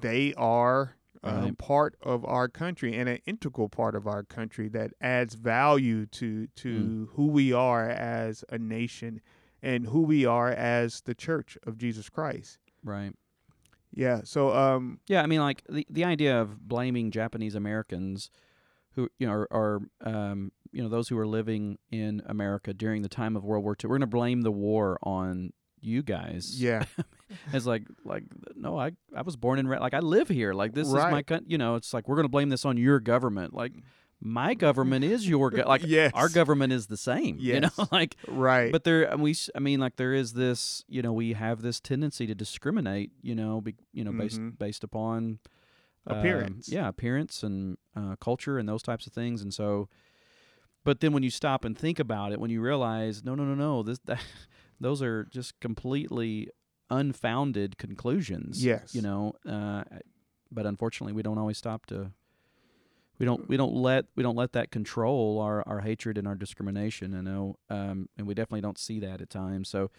they 0.00 0.34
are 0.36 0.94
uh, 1.24 1.30
Right. 1.42 1.58
part 1.58 1.96
of 2.02 2.24
our 2.24 2.48
country 2.48 2.94
and 2.94 3.08
an 3.08 3.18
integral 3.26 3.68
part 3.68 3.94
of 3.96 4.06
our 4.06 4.22
country 4.22 4.68
that 4.68 4.92
adds 5.00 5.34
value 5.34 6.06
to 6.06 6.46
to 6.62 6.68
Mm. 6.68 7.08
who 7.14 7.26
we 7.26 7.52
are 7.52 7.88
as 7.90 8.44
a 8.50 8.58
nation 8.58 9.20
and 9.62 9.86
who 9.86 10.02
we 10.02 10.24
are 10.26 10.50
as 10.50 11.00
the 11.02 11.14
Church 11.14 11.58
of 11.66 11.76
Jesus 11.76 12.08
Christ. 12.08 12.58
Right. 12.84 13.12
Yeah. 13.92 14.20
So 14.24 14.54
um 14.54 15.00
Yeah, 15.08 15.22
I 15.22 15.26
mean, 15.26 15.40
like 15.40 15.62
the 15.68 15.86
the 15.90 16.04
idea 16.04 16.40
of 16.40 16.68
blaming 16.68 17.10
Japanese 17.10 17.56
Americans, 17.56 18.30
who 18.98 19.08
you 19.18 19.26
know 19.26 19.32
are, 19.32 19.48
are 19.52 19.80
um, 20.04 20.50
you 20.72 20.82
know 20.82 20.88
those 20.88 21.08
who 21.08 21.16
are 21.18 21.26
living 21.26 21.78
in 21.90 22.20
America 22.26 22.74
during 22.74 23.02
the 23.02 23.08
time 23.08 23.36
of 23.36 23.44
World 23.44 23.62
War 23.64 23.72
II. 23.72 23.88
We're 23.88 23.98
going 23.98 24.00
to 24.10 24.16
blame 24.16 24.42
the 24.42 24.50
war 24.50 24.98
on 25.02 25.52
you 25.80 26.02
guys. 26.02 26.60
yeah 26.60 26.82
it's 27.52 27.64
like 27.66 27.84
like 28.04 28.24
no, 28.56 28.76
I 28.78 28.92
I 29.14 29.22
was 29.22 29.36
born 29.36 29.60
in 29.60 29.66
like 29.68 29.94
I 29.94 30.00
live 30.00 30.28
here. 30.28 30.52
Like 30.52 30.74
this 30.74 30.88
is 30.88 30.94
my 30.94 31.22
country. 31.22 31.46
You 31.48 31.58
know, 31.58 31.76
it's 31.76 31.94
like 31.94 32.08
we're 32.08 32.16
going 32.16 32.24
to 32.24 32.30
blame 32.30 32.48
this 32.48 32.64
on 32.64 32.76
your 32.76 32.98
government. 32.98 33.54
Like 33.54 33.72
my 34.20 34.54
government 34.54 35.04
is 35.04 35.28
your 35.28 35.48
go- 35.50 35.62
like 35.68 35.82
yes. 35.86 36.10
our 36.14 36.28
government 36.28 36.72
is 36.72 36.88
the 36.88 36.96
same. 36.96 37.36
You 37.38 37.60
know, 37.60 37.70
like 37.92 38.16
right. 38.26 38.72
but 38.72 38.82
there 38.82 39.16
we 39.16 39.36
I 39.54 39.60
mean 39.60 39.78
like 39.78 39.94
there 39.94 40.12
is 40.12 40.32
this 40.32 40.84
you 40.88 41.02
know 41.02 41.12
we 41.12 41.34
have 41.34 41.62
this 41.62 41.78
tendency 41.80 42.26
to 42.26 42.34
discriminate 42.34 43.12
you 43.22 43.36
know 43.36 43.60
be, 43.60 43.76
you 43.92 44.02
know 44.02 44.12
based 44.12 44.40
Mhm. 44.40 44.58
based 44.58 44.82
upon 44.82 45.38
um, 46.08 46.18
Appearance. 46.18 46.68
yeah 46.68 46.88
appearance 46.88 47.42
and 47.42 47.76
uh, 47.96 48.16
culture 48.20 48.58
and 48.58 48.68
those 48.68 48.82
types 48.82 49.06
of 49.06 49.12
things 49.12 49.42
and 49.42 49.52
so 49.54 49.88
but 50.84 51.00
then 51.00 51.12
when 51.12 51.22
you 51.22 51.30
stop 51.30 51.64
and 51.64 51.76
think 51.76 51.98
about 51.98 52.32
it 52.32 52.40
when 52.40 52.50
you 52.50 52.60
realize 52.60 53.22
no 53.24 53.34
no 53.34 53.44
no 53.44 53.54
no 53.54 53.82
this 53.82 53.98
that, 54.06 54.20
those 54.80 55.02
are 55.02 55.24
just 55.24 55.58
completely 55.60 56.48
unfounded 56.90 57.76
conclusions 57.78 58.64
Yes. 58.64 58.94
you 58.94 59.02
know 59.02 59.34
uh, 59.48 59.84
but 60.50 60.64
unfortunately 60.66 61.12
we 61.12 61.22
don't 61.22 61.38
always 61.38 61.58
stop 61.58 61.84
to 61.86 62.12
we 63.18 63.26
don't 63.26 63.48
we 63.48 63.56
don't 63.56 63.74
let 63.74 64.06
we 64.16 64.22
don't 64.22 64.36
let 64.36 64.52
that 64.52 64.70
control 64.70 65.40
our, 65.40 65.62
our 65.68 65.80
hatred 65.80 66.16
and 66.16 66.26
our 66.26 66.34
discrimination 66.36 67.12
you 67.12 67.22
know 67.22 67.56
um, 67.68 68.08
and 68.16 68.26
we 68.26 68.32
definitely 68.34 68.60
don't 68.62 68.78
see 68.78 68.98
that 69.00 69.20
at 69.20 69.28
times 69.28 69.68
so 69.68 69.90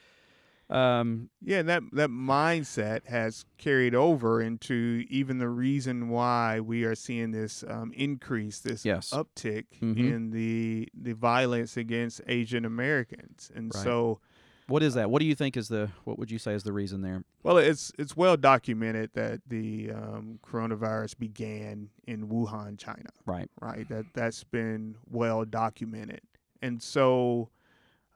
um, 0.70 1.30
Yeah, 1.42 1.62
that 1.64 1.84
that 1.94 2.10
mindset 2.10 3.08
has 3.08 3.46
carried 3.58 3.96
over 3.96 4.42
into 4.42 5.04
even 5.10 5.38
the 5.40 5.50
reason 5.50 6.10
why 6.10 6.60
we 6.60 6.84
are 6.84 6.96
seeing 6.96 7.32
this 7.32 7.64
um, 7.68 7.92
increase, 7.96 8.60
this 8.60 8.86
Yes. 8.86 9.10
uptick 9.12 9.66
Mhm. 9.82 9.98
in 9.98 10.30
the 10.32 10.88
the 10.94 11.14
violence 11.14 11.76
against 11.78 12.22
Asian 12.28 12.66
Americans. 12.66 13.52
And 13.56 13.72
Right. 13.74 13.84
so, 13.84 14.20
what 14.68 14.84
is 14.84 14.94
that 14.94 15.10
what 15.10 15.20
do 15.22 15.26
you 15.26 15.34
think 15.36 15.58
is 15.58 15.68
the 15.70 15.90
what 16.04 16.20
would 16.20 16.30
you 16.30 16.38
say 16.38 16.54
is 16.54 16.64
the 16.64 16.74
reason 16.74 17.02
there 17.02 17.24
well, 17.42 17.58
it's 17.58 17.92
it's 17.98 18.16
well 18.18 18.38
documented 18.38 19.12
that 19.14 19.42
the 19.48 19.90
um, 19.92 20.40
coronavirus 20.44 21.18
began 21.18 21.90
in 22.06 22.28
Wuhan, 22.28 22.78
China. 22.78 23.10
right 23.26 23.50
right? 23.62 23.88
That 23.90 24.06
that's 24.14 24.44
been 24.44 24.98
well 25.10 25.46
documented, 25.46 26.22
and 26.62 26.84
so 26.84 27.50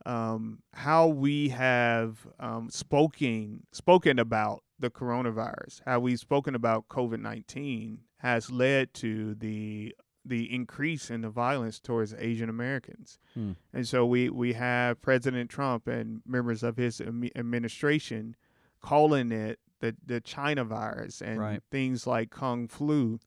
um, 0.05 0.59
how 0.73 1.07
we 1.07 1.49
have 1.49 2.27
um, 2.39 2.69
spoken 2.69 3.63
spoken 3.71 4.19
about 4.19 4.63
the 4.79 4.89
coronavirus, 4.89 5.81
how 5.85 5.99
we've 5.99 6.19
spoken 6.19 6.55
about 6.55 6.87
COVID 6.89 7.19
nineteen, 7.19 7.99
has 8.17 8.51
led 8.51 8.93
to 8.95 9.35
the 9.35 9.95
the 10.25 10.53
increase 10.53 11.09
in 11.09 11.21
the 11.21 11.29
violence 11.29 11.79
towards 11.79 12.13
Asian 12.17 12.49
Americans, 12.49 13.19
Hmm. 13.33 13.51
and 13.73 13.87
so 13.87 14.05
we 14.05 14.29
we 14.29 14.53
have 14.53 15.01
President 15.01 15.49
Trump 15.49 15.87
and 15.87 16.21
members 16.25 16.63
of 16.63 16.77
his 16.77 17.01
administration 17.01 18.35
calling 18.81 19.31
it 19.31 19.59
the 19.79 19.95
the 20.05 20.19
China 20.21 20.63
virus 20.63 21.21
and 21.21 21.39
Right. 21.39 21.61
things 21.71 22.05
like 22.07 22.29
Kung 22.29 22.67
flu 22.67 23.19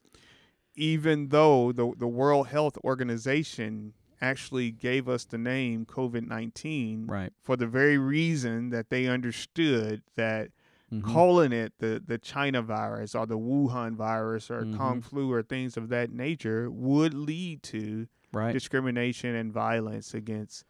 even 0.74 1.28
though 1.28 1.72
the 1.72 1.92
the 1.96 2.06
World 2.08 2.48
Health 2.48 2.76
Organization 2.84 3.94
actually 4.20 4.70
gave 4.70 5.08
us 5.08 5.24
the 5.24 5.38
name 5.38 5.84
COVID 5.86 6.26
nineteen 6.26 7.06
right 7.06 7.32
for 7.42 7.56
the 7.56 7.66
very 7.66 7.98
reason 7.98 8.70
that 8.70 8.90
they 8.90 9.06
understood 9.06 10.02
that 10.16 10.50
Mhm. 10.92 11.02
calling 11.02 11.52
it 11.52 11.72
the 11.78 12.00
the 12.04 12.16
China 12.18 12.62
virus 12.62 13.14
or 13.14 13.26
the 13.26 13.38
Wuhan 13.38 13.94
virus 13.96 14.50
or 14.50 14.64
Mhm. 14.64 14.76
Kung 14.76 15.00
flu 15.02 15.32
or 15.32 15.42
things 15.42 15.76
of 15.76 15.88
that 15.88 16.10
nature 16.12 16.70
would 16.70 17.12
lead 17.12 17.62
to 17.64 18.06
right 18.32 18.52
discrimination 18.52 19.34
and 19.34 19.52
violence 19.52 20.14
against 20.14 20.64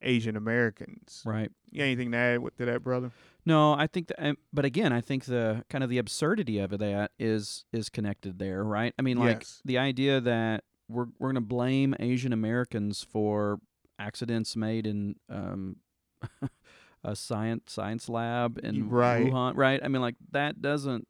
Asian 0.00 0.36
Americans. 0.36 1.22
right 1.26 1.50
You 1.70 1.82
anything 1.84 2.12
to 2.12 2.16
add 2.16 2.40
to 2.56 2.64
that, 2.64 2.82
brother? 2.82 3.10
No, 3.44 3.72
I 3.74 3.86
think 3.86 4.08
that, 4.08 4.36
but 4.52 4.64
again, 4.64 4.92
I 4.92 5.00
think 5.00 5.24
the 5.24 5.64
kind 5.68 5.82
of 5.84 5.90
the 5.90 5.98
absurdity 5.98 6.58
of 6.58 6.70
that 6.78 7.12
is 7.18 7.64
is 7.72 7.88
connected 7.90 8.38
there, 8.38 8.62
right? 8.64 8.94
I 8.98 9.02
mean, 9.02 9.18
like 9.18 9.38
Yes. 9.40 9.60
the 9.64 9.76
idea 9.78 10.20
that 10.20 10.64
we're 10.88 11.06
we're 11.18 11.28
going 11.28 11.34
to 11.34 11.40
blame 11.40 11.94
Asian 12.00 12.32
Americans 12.32 13.02
for 13.02 13.60
accidents 13.98 14.56
made 14.56 14.86
in 14.86 15.16
um, 15.28 15.76
a 17.04 17.14
science 17.16 17.72
science 17.72 18.08
lab 18.08 18.58
in 18.62 18.88
Right. 18.88 19.24
Wuhan, 19.24 19.56
right? 19.56 19.80
I 19.82 19.88
mean, 19.88 20.02
like 20.02 20.16
that 20.32 20.60
doesn't 20.62 21.06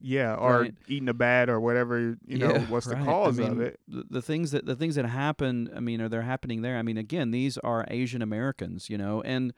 Yeah, 0.00 0.34
or 0.34 0.60
Right. 0.62 0.74
eating 0.86 1.08
a 1.08 1.14
bat 1.14 1.48
or 1.48 1.58
whatever, 1.60 2.16
you 2.26 2.38
know, 2.38 2.52
Yeah, 2.54 2.58
what's 2.66 2.86
the 2.86 2.94
right. 2.94 3.02
I 3.08 3.12
cause 3.12 3.38
of 3.38 3.60
it. 3.60 3.80
The, 3.88 4.04
the 4.10 4.22
things 4.22 4.50
that 4.52 4.66
the 4.66 4.76
things 4.76 4.94
that 4.96 5.06
happen, 5.06 5.70
I 5.74 5.80
mean, 5.80 6.00
are 6.00 6.08
they're 6.08 6.22
happening 6.22 6.62
there? 6.62 6.76
I 6.76 6.82
mean, 6.82 6.98
again, 6.98 7.30
these 7.30 7.58
are 7.58 7.84
Asian 7.88 8.22
Americans, 8.22 8.88
you 8.90 8.98
know, 8.98 9.22
and 9.22 9.52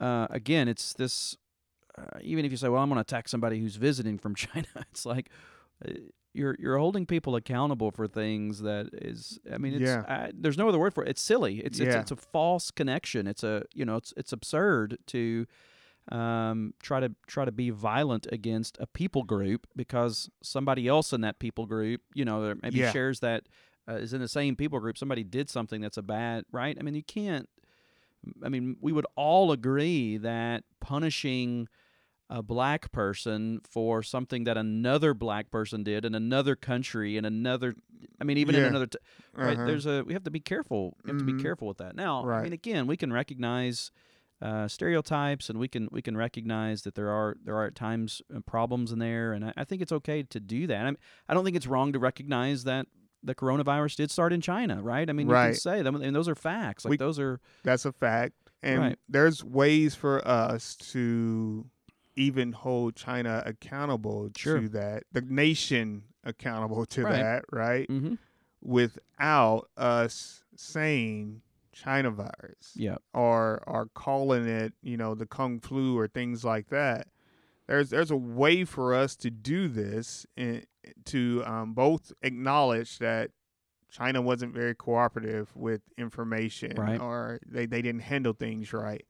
uh, 0.00 0.26
again, 0.30 0.68
it's 0.68 0.92
this. 0.92 1.36
Uh, 1.96 2.18
even 2.20 2.44
if 2.44 2.52
you 2.52 2.56
say, 2.56 2.68
"Well, 2.68 2.80
I'm 2.80 2.88
going 2.88 2.96
to 2.96 3.00
attack 3.00 3.28
somebody 3.28 3.58
who's 3.58 3.74
visiting 3.76 4.18
from 4.18 4.34
China," 4.44 4.66
it's 4.92 5.04
like 5.04 5.30
uh, 5.84 5.92
you're 6.38 6.56
you're 6.58 6.78
holding 6.78 7.04
people 7.06 7.36
accountable 7.36 7.90
for 7.90 8.06
things 8.06 8.60
that 8.62 8.88
is. 8.92 9.38
I 9.52 9.58
mean, 9.58 9.74
it's 9.74 9.82
Yeah. 9.82 10.04
I, 10.08 10.30
there's 10.34 10.56
no 10.56 10.68
other 10.68 10.78
word 10.78 10.94
for 10.94 11.04
it. 11.04 11.10
It's 11.10 11.20
silly. 11.22 11.58
It's 11.58 11.78
it's 11.80 11.94
Yeah. 11.94 12.00
it's 12.00 12.10
a 12.10 12.16
false 12.16 12.70
connection. 12.70 13.26
It's 13.26 13.42
a 13.42 13.64
you 13.74 13.84
know 13.84 13.96
it's 13.96 14.14
it's 14.16 14.32
absurd 14.32 14.98
to 15.08 15.46
um, 16.10 16.72
try 16.82 17.00
to 17.00 17.10
try 17.26 17.44
to 17.44 17.52
be 17.52 17.70
violent 17.70 18.26
against 18.32 18.78
a 18.80 18.86
people 18.86 19.24
group 19.24 19.66
because 19.76 20.30
somebody 20.42 20.88
else 20.88 21.12
in 21.12 21.20
that 21.20 21.38
people 21.38 21.66
group, 21.66 22.00
you 22.14 22.24
know, 22.24 22.54
maybe 22.62 22.78
Yeah. 22.78 22.92
shares 22.92 23.20
that 23.20 23.44
uh, 23.88 23.94
is 23.94 24.12
in 24.14 24.20
the 24.20 24.28
same 24.28 24.56
people 24.56 24.80
group. 24.80 24.96
Somebody 24.96 25.24
did 25.24 25.50
something 25.50 25.80
that's 25.82 25.98
a 25.98 26.02
bad, 26.02 26.44
right? 26.52 26.76
I 26.78 26.82
mean, 26.82 26.94
you 26.94 27.02
can't. 27.02 27.48
I 28.44 28.48
mean, 28.48 28.76
we 28.80 28.92
would 28.92 29.06
all 29.16 29.52
agree 29.52 30.16
that 30.18 30.64
punishing 30.80 31.68
a 32.30 32.42
black 32.42 32.92
person 32.92 33.60
for 33.68 34.02
something 34.02 34.44
that 34.44 34.56
another 34.58 35.14
black 35.14 35.50
person 35.50 35.82
did 35.82 36.04
in 36.04 36.14
another 36.14 36.54
country 36.54 37.16
in 37.16 37.24
another 37.24 37.74
I 38.20 38.24
mean 38.24 38.36
even 38.38 38.54
in 38.54 38.64
another 38.64 38.86
t- 38.86 38.98
right 39.32 39.56
Uh-huh. 39.56 39.66
there's 39.66 39.86
a 39.86 40.02
we 40.04 40.12
have 40.12 40.24
to 40.24 40.30
be 40.30 40.40
careful 40.40 40.94
we 41.04 41.10
have 41.10 41.18
to 41.18 41.24
be 41.24 41.32
Mhm. 41.32 41.40
careful 41.42 41.68
with 41.68 41.78
that 41.78 41.96
now 41.96 42.24
right. 42.24 42.40
i 42.40 42.42
mean 42.42 42.52
again 42.52 42.86
we 42.86 42.96
can 42.98 43.12
recognize 43.12 43.90
uh, 44.42 44.68
stereotypes 44.68 45.48
and 45.50 45.58
we 45.58 45.68
can 45.68 45.88
we 45.90 46.00
can 46.02 46.16
recognize 46.16 46.82
that 46.82 46.94
there 46.94 47.08
are 47.10 47.36
there 47.42 47.56
are 47.56 47.64
at 47.66 47.74
times 47.74 48.22
uh, 48.34 48.40
problems 48.40 48.92
in 48.92 48.98
there 48.98 49.32
and 49.32 49.44
I, 49.46 49.52
I 49.56 49.64
think 49.64 49.80
it's 49.82 49.90
okay 49.92 50.22
to 50.22 50.38
do 50.38 50.66
that 50.68 50.82
I, 50.82 50.84
mean, 50.84 50.98
I 51.28 51.34
don't 51.34 51.44
think 51.44 51.56
it's 51.56 51.66
wrong 51.66 51.92
to 51.94 51.98
recognize 51.98 52.64
that 52.64 52.86
the 53.22 53.34
coronavirus 53.34 53.96
did 53.96 54.10
start 54.12 54.32
in 54.32 54.40
China 54.40 54.80
right 54.82 55.08
I 55.08 55.12
mean 55.12 55.26
you 55.28 55.34
can 55.34 55.44
Right. 55.46 55.56
say 55.56 55.82
them 55.82 55.96
and 55.96 56.14
those 56.14 56.28
are 56.28 56.34
facts 56.36 56.84
like 56.84 56.90
We- 56.90 56.96
those 56.98 57.18
are 57.18 57.40
That's 57.64 57.84
a 57.86 57.92
fact. 57.92 58.34
And 58.62 58.80
Right. 58.80 58.98
there's 59.08 59.42
ways 59.42 59.94
for 59.94 60.26
us 60.28 60.76
to 60.92 61.66
even 62.18 62.52
hold 62.52 62.96
China 62.96 63.42
accountable 63.46 64.30
Sure. 64.36 64.60
to 64.60 64.68
that, 64.70 65.04
the 65.12 65.20
nation 65.22 66.02
accountable 66.24 66.84
to 66.86 67.04
Right. 67.04 67.12
that, 67.12 67.44
right? 67.52 67.88
mm-hmm. 67.88 68.14
Without 68.60 69.68
us 69.76 70.44
saying 70.56 71.40
China 71.72 72.10
virus 72.10 72.72
yeah 72.74 72.96
or 73.14 73.62
or 73.66 73.86
calling 73.94 74.46
it, 74.48 74.72
you 74.82 74.96
know, 74.96 75.14
the 75.14 75.26
Kung 75.26 75.60
flu 75.60 75.96
or 75.96 76.08
things 76.08 76.44
like 76.44 76.68
that. 76.68 77.06
There's 77.66 77.90
there's 77.90 78.10
a 78.10 78.16
way 78.16 78.64
for 78.64 78.94
us 78.94 79.14
to 79.16 79.30
do 79.30 79.68
this 79.68 80.26
and 80.36 80.66
to 81.06 81.42
um, 81.46 81.72
both 81.74 82.12
acknowledge 82.22 82.98
that 82.98 83.30
China 83.90 84.20
wasn't 84.20 84.52
very 84.54 84.74
cooperative 84.74 85.54
with 85.56 85.80
information 85.96 86.74
Right. 86.76 87.00
or 87.00 87.38
they, 87.46 87.64
they 87.66 87.80
didn't 87.80 88.02
handle 88.02 88.32
things 88.32 88.72
right 88.72 89.04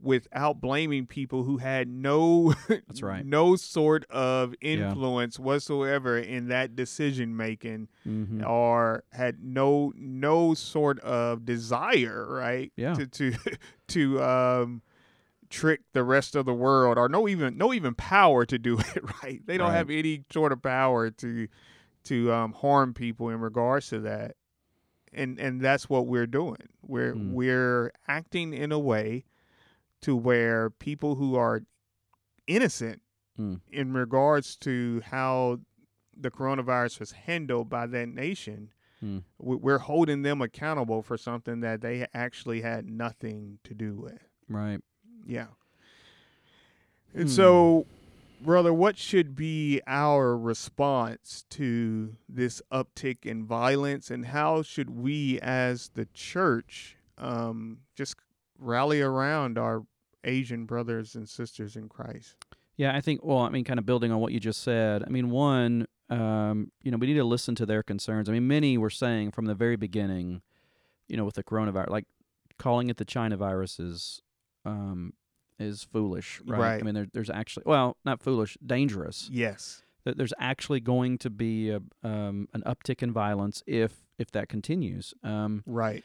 without 0.00 0.60
blaming 0.60 1.06
people 1.06 1.42
who 1.44 1.56
had 1.56 1.88
no 1.88 2.52
That's 2.68 3.02
right. 3.02 3.24
no 3.38 3.56
sort 3.56 4.04
of 4.10 4.54
Yeah. 4.60 4.88
influence 4.90 5.38
whatsoever 5.38 6.18
in 6.18 6.48
that 6.48 6.76
decision 6.76 7.36
making 7.36 7.88
mm-hmm. 8.06 8.44
or 8.46 9.04
had 9.12 9.42
no 9.42 9.92
no 9.96 10.52
sort 10.54 11.00
of 11.00 11.44
desire 11.46 12.26
right 12.28 12.72
Yeah. 12.76 12.94
to 12.94 13.06
to 13.06 13.32
to 13.88 14.22
um 14.22 14.82
trick 15.48 15.80
the 15.92 16.02
rest 16.04 16.34
of 16.36 16.44
the 16.44 16.52
world 16.54 16.98
or 16.98 17.08
no 17.08 17.26
even 17.28 17.56
no 17.56 17.72
even 17.72 17.94
power 17.94 18.44
to 18.44 18.58
do 18.58 18.78
it 18.94 19.22
right 19.22 19.40
they 19.46 19.56
don't 19.56 19.68
Right. 19.70 19.76
have 19.76 19.90
any 19.90 20.24
sort 20.32 20.52
of 20.52 20.60
power 20.62 21.10
to 21.10 21.48
to 22.04 22.32
um 22.32 22.52
harm 22.52 22.92
people 22.94 23.30
in 23.30 23.40
regards 23.40 23.88
to 23.88 24.00
that 24.00 24.36
and 25.12 25.38
and 25.38 25.60
that's 25.60 25.88
what 25.88 26.06
we're 26.06 26.26
doing 26.26 26.68
we're 26.82 27.14
Mm. 27.14 27.32
we're 27.32 27.92
acting 28.08 28.52
in 28.52 28.72
a 28.72 28.78
way 28.78 29.24
to 30.02 30.14
where 30.16 30.70
people 30.70 31.14
who 31.16 31.34
are 31.36 31.62
innocent 32.46 33.02
Mm. 33.38 33.60
in 33.70 33.92
regards 33.92 34.56
to 34.56 35.02
how 35.06 35.60
the 36.16 36.30
coronavirus 36.30 36.98
was 37.00 37.12
handled 37.12 37.68
by 37.68 37.86
that 37.86 38.08
nation, 38.08 38.72
Mm. 39.02 39.24
we- 39.38 39.56
we're 39.56 39.78
holding 39.78 40.22
them 40.22 40.40
accountable 40.40 41.02
for 41.02 41.18
something 41.18 41.60
that 41.60 41.82
they 41.82 42.06
actually 42.14 42.62
had 42.62 42.88
nothing 42.88 43.58
to 43.64 43.74
do 43.74 43.94
with. 43.96 44.22
right 44.48 44.80
Yeah. 45.26 45.48
And 47.12 47.24
Hmm. 47.24 47.28
so, 47.34 47.86
brother, 48.40 48.72
what 48.72 48.96
should 48.96 49.34
be 49.34 49.80
our 49.86 50.36
response 50.36 51.44
to 51.50 52.16
this 52.28 52.62
uptick 52.72 53.26
in 53.26 53.44
violence, 53.44 54.10
and 54.10 54.26
how 54.26 54.62
should 54.62 54.90
we, 54.90 55.40
as 55.40 55.88
the 55.90 56.06
church, 56.06 56.96
um, 57.18 57.80
just 57.94 58.16
rally 58.58 59.00
around 59.00 59.58
our 59.58 59.84
Asian 60.24 60.64
brothers 60.64 61.14
and 61.14 61.28
sisters 61.28 61.76
in 61.76 61.88
Christ? 61.88 62.36
Yeah, 62.76 62.94
I 62.94 63.00
think. 63.00 63.24
Well, 63.24 63.38
I 63.38 63.48
mean, 63.48 63.64
kind 63.64 63.78
of 63.78 63.86
building 63.86 64.12
on 64.12 64.20
what 64.20 64.32
you 64.32 64.40
just 64.40 64.62
said. 64.62 65.02
I 65.02 65.08
mean, 65.08 65.30
one, 65.30 65.86
um, 66.10 66.70
you 66.82 66.90
know, 66.90 66.98
we 66.98 67.06
need 67.06 67.14
to 67.14 67.24
listen 67.24 67.54
to 67.56 67.66
their 67.66 67.82
concerns. 67.82 68.28
I 68.28 68.32
mean, 68.32 68.46
many 68.46 68.76
were 68.76 68.90
saying 68.90 69.30
from 69.30 69.46
the 69.46 69.54
very 69.54 69.76
beginning, 69.76 70.42
you 71.08 71.16
know, 71.16 71.24
with 71.24 71.36
the 71.36 71.44
coronavirus, 71.44 71.90
like 71.90 72.06
calling 72.58 72.90
it 72.90 72.96
the 72.98 73.04
China 73.04 73.36
virus 73.36 73.78
is 73.78 74.22
um, 74.64 75.14
is 75.58 75.84
foolish, 75.84 76.40
right? 76.46 76.60
Right. 76.60 76.80
I 76.80 76.84
mean, 76.84 76.94
there, 76.94 77.06
there's 77.12 77.30
actually, 77.30 77.64
well, 77.66 77.96
not 78.04 78.22
foolish, 78.22 78.58
dangerous. 78.64 79.30
Yes. 79.32 79.82
That 80.04 80.18
there's 80.18 80.34
actually 80.38 80.80
going 80.80 81.18
to 81.18 81.30
be 81.30 81.70
a, 81.70 81.80
um, 82.04 82.48
an 82.52 82.62
uptick 82.66 83.02
in 83.02 83.12
violence 83.12 83.62
if 83.66 84.04
if 84.18 84.30
that 84.32 84.48
continues. 84.48 85.14
Um, 85.22 85.62
Right. 85.66 86.04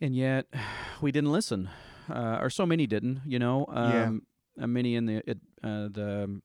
And 0.00 0.14
yet 0.14 0.46
we 1.00 1.12
didn't 1.12 1.32
listen, 1.32 1.68
uh, 2.10 2.38
or 2.40 2.50
so 2.50 2.66
many 2.66 2.86
didn't. 2.86 3.22
You 3.26 3.38
know, 3.38 3.66
um, 3.68 4.22
uh, 4.60 4.66
many 4.66 4.94
in 4.94 5.06
the 5.06 5.30
it, 5.30 5.38
uh, 5.62 5.88
the 5.88 6.40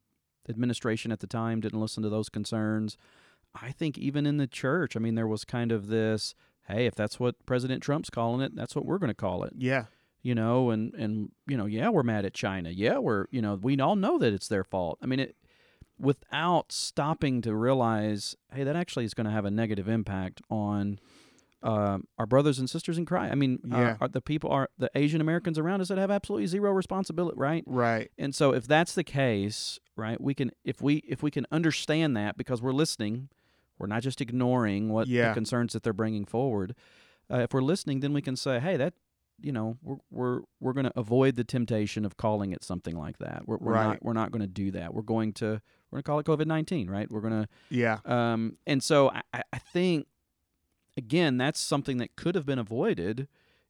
administration 0.50 1.12
at 1.12 1.20
the 1.20 1.28
time 1.28 1.62
didn't 1.62 1.80
listen 1.80 2.04
to 2.04 2.10
those 2.10 2.30
concerns. 2.30 2.98
I 3.54 3.72
think 3.72 3.98
even 3.98 4.26
in 4.26 4.38
the 4.38 4.48
church, 4.48 4.96
I 4.96 5.00
mean, 5.00 5.16
there 5.16 5.28
was 5.28 5.44
kind 5.44 5.72
of 5.72 5.88
this, 5.88 6.36
hey, 6.68 6.86
if 6.86 6.96
that's 6.96 7.20
what 7.20 7.46
President 7.46 7.84
Trump's 7.84 8.10
calling 8.10 8.42
it, 8.42 8.56
that's 8.56 8.76
what 8.76 8.86
we're 8.86 8.98
going 8.98 9.10
to 9.10 9.14
call 9.14 9.44
it. 9.44 9.54
Yeah. 9.58 9.86
You 10.24 10.36
know, 10.36 10.70
and 10.70 10.94
and 10.94 11.32
you 11.48 11.58
know, 11.58 11.66
yeah, 11.66 11.90
we're 11.90 12.04
mad 12.04 12.26
at 12.26 12.36
China. 12.36 12.70
Yeah, 12.70 13.00
we're 13.00 13.26
you 13.32 13.42
know, 13.42 13.56
we 13.56 13.80
all 13.80 13.96
know 13.96 14.20
that 14.20 14.34
it's 14.34 14.48
their 14.48 14.64
fault. 14.64 15.00
I 15.02 15.08
mean, 15.08 15.20
it 15.20 15.36
without 16.00 16.72
stopping 16.72 17.42
to 17.42 17.56
realize, 17.56 18.36
hey, 18.54 18.64
that 18.64 18.76
actually 18.76 19.06
is 19.06 19.14
going 19.14 19.26
to 19.26 19.32
have 19.32 19.46
a 19.46 19.52
negative 19.52 19.88
impact 19.88 20.42
on 20.50 21.00
um, 21.64 22.06
our 22.18 22.26
brothers 22.26 22.58
and 22.60 22.70
sisters 22.70 22.98
in 22.98 23.06
Christ. 23.06 23.32
I 23.32 23.36
mean, 23.36 23.60
uh, 23.72 23.96
Yeah. 24.02 24.08
the 24.08 24.22
people 24.22 24.50
are 24.52 24.70
the 24.78 24.90
Asian 24.96 25.22
Americans 25.22 25.60
around 25.60 25.82
us 25.82 25.90
that 25.90 25.98
have 25.98 26.10
absolutely 26.12 26.48
zero 26.48 26.72
responsibility, 26.72 27.38
right? 27.38 27.64
Right. 27.68 28.10
And 28.18 28.34
so, 28.34 28.54
if 28.54 28.66
that's 28.68 28.96
the 28.96 29.04
case, 29.04 29.80
right, 29.96 30.20
we 30.20 30.34
can 30.34 30.52
if 30.64 30.82
we 30.82 30.96
if 31.08 31.22
we 31.22 31.30
can 31.32 31.46
understand 31.52 32.18
that 32.18 32.38
because 32.38 32.62
we're 32.62 32.74
listening, 32.74 33.30
we're 33.78 33.88
not 33.88 34.02
just 34.04 34.22
ignoring 34.22 34.90
what 34.90 35.08
the 35.30 35.34
concerns 35.34 35.74
that 35.74 35.84
they're 35.84 35.94
bringing 35.94 36.26
forward. 36.26 36.76
Uh, 37.32 37.38
if 37.40 37.54
we're 37.54 37.62
listening, 37.62 38.00
then 38.02 38.12
we 38.14 38.22
can 38.22 38.36
say, 38.36 38.60
hey, 38.60 38.76
that 38.78 38.94
you 39.44 39.52
know, 39.52 39.78
we're 39.82 39.98
we're 40.12 40.40
we're 40.60 40.74
going 40.74 40.86
to 40.86 40.94
avoid 41.00 41.36
the 41.36 41.44
temptation 41.44 42.06
of 42.06 42.16
calling 42.18 42.52
it 42.52 42.64
something 42.64 42.96
like 42.96 43.18
that. 43.20 43.44
We're, 43.48 43.58
we're 43.58 43.74
Right. 43.74 43.84
not 43.88 44.04
we're 44.04 44.14
not 44.14 44.32
going 44.32 44.42
to 44.42 44.48
do 44.48 44.70
that. 44.72 44.94
We're 44.94 45.02
going 45.02 45.34
to 45.34 45.62
we're 45.90 46.02
going 46.02 46.04
to 46.04 46.04
call 46.04 46.20
it 46.20 46.26
COVID 46.26 46.46
nineteen, 46.48 46.90
right? 46.90 47.10
We're 47.12 47.22
going 47.22 47.44
to 47.44 47.48
Yeah. 47.70 48.00
um, 48.06 48.58
and 48.68 48.84
so 48.84 49.10
I- 49.34 49.42
I 49.54 49.58
think, 49.58 50.06
again, 50.98 51.38
that's 51.38 51.60
something 51.60 51.98
that 51.98 52.16
could 52.16 52.36
have 52.36 52.46
been 52.46 52.60
avoided 52.60 53.28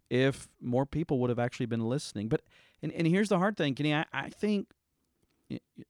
if 0.10 0.48
more 0.62 0.86
people 0.86 1.20
would 1.20 1.30
have 1.30 1.40
actually 1.40 1.66
been 1.68 1.88
listening. 1.88 2.28
But 2.30 2.42
and, 2.82 2.92
and 2.92 3.08
here's 3.08 3.30
the 3.30 3.38
hard 3.40 3.58
thing, 3.58 3.75
Kenny. 3.75 3.94
I, 3.94 4.06
I 4.12 4.30
think, 4.30 4.68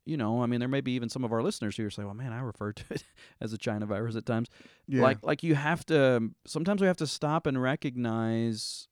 you 0.06 0.18
know, 0.18 0.44
I 0.44 0.46
mean, 0.46 0.60
there 0.60 0.70
may 0.70 0.82
be 0.82 0.92
even 0.94 1.10
some 1.10 1.24
of 1.24 1.32
our 1.32 1.42
listeners 1.42 1.78
who 1.78 1.86
are 1.86 1.90
saying, 1.90 2.08
"Well, 2.08 2.16
man, 2.16 2.34
I 2.34 2.42
refer 2.42 2.74
to 2.74 2.84
it 2.92 3.04
as 3.42 3.54
a 3.54 3.58
China 3.58 3.86
virus 3.86 4.16
at 4.16 4.26
times." 4.26 4.50
Yeah. 4.88 5.02
Like, 5.02 5.24
like 5.24 5.44
you 5.44 5.56
have 5.56 5.86
to. 5.88 6.32
Sometimes 6.46 6.82
we 6.82 6.88
have 6.88 6.98
to 6.98 7.08
stop 7.08 7.46
and 7.48 7.62
recognize, 7.62 8.88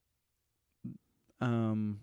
um, 1.42 2.02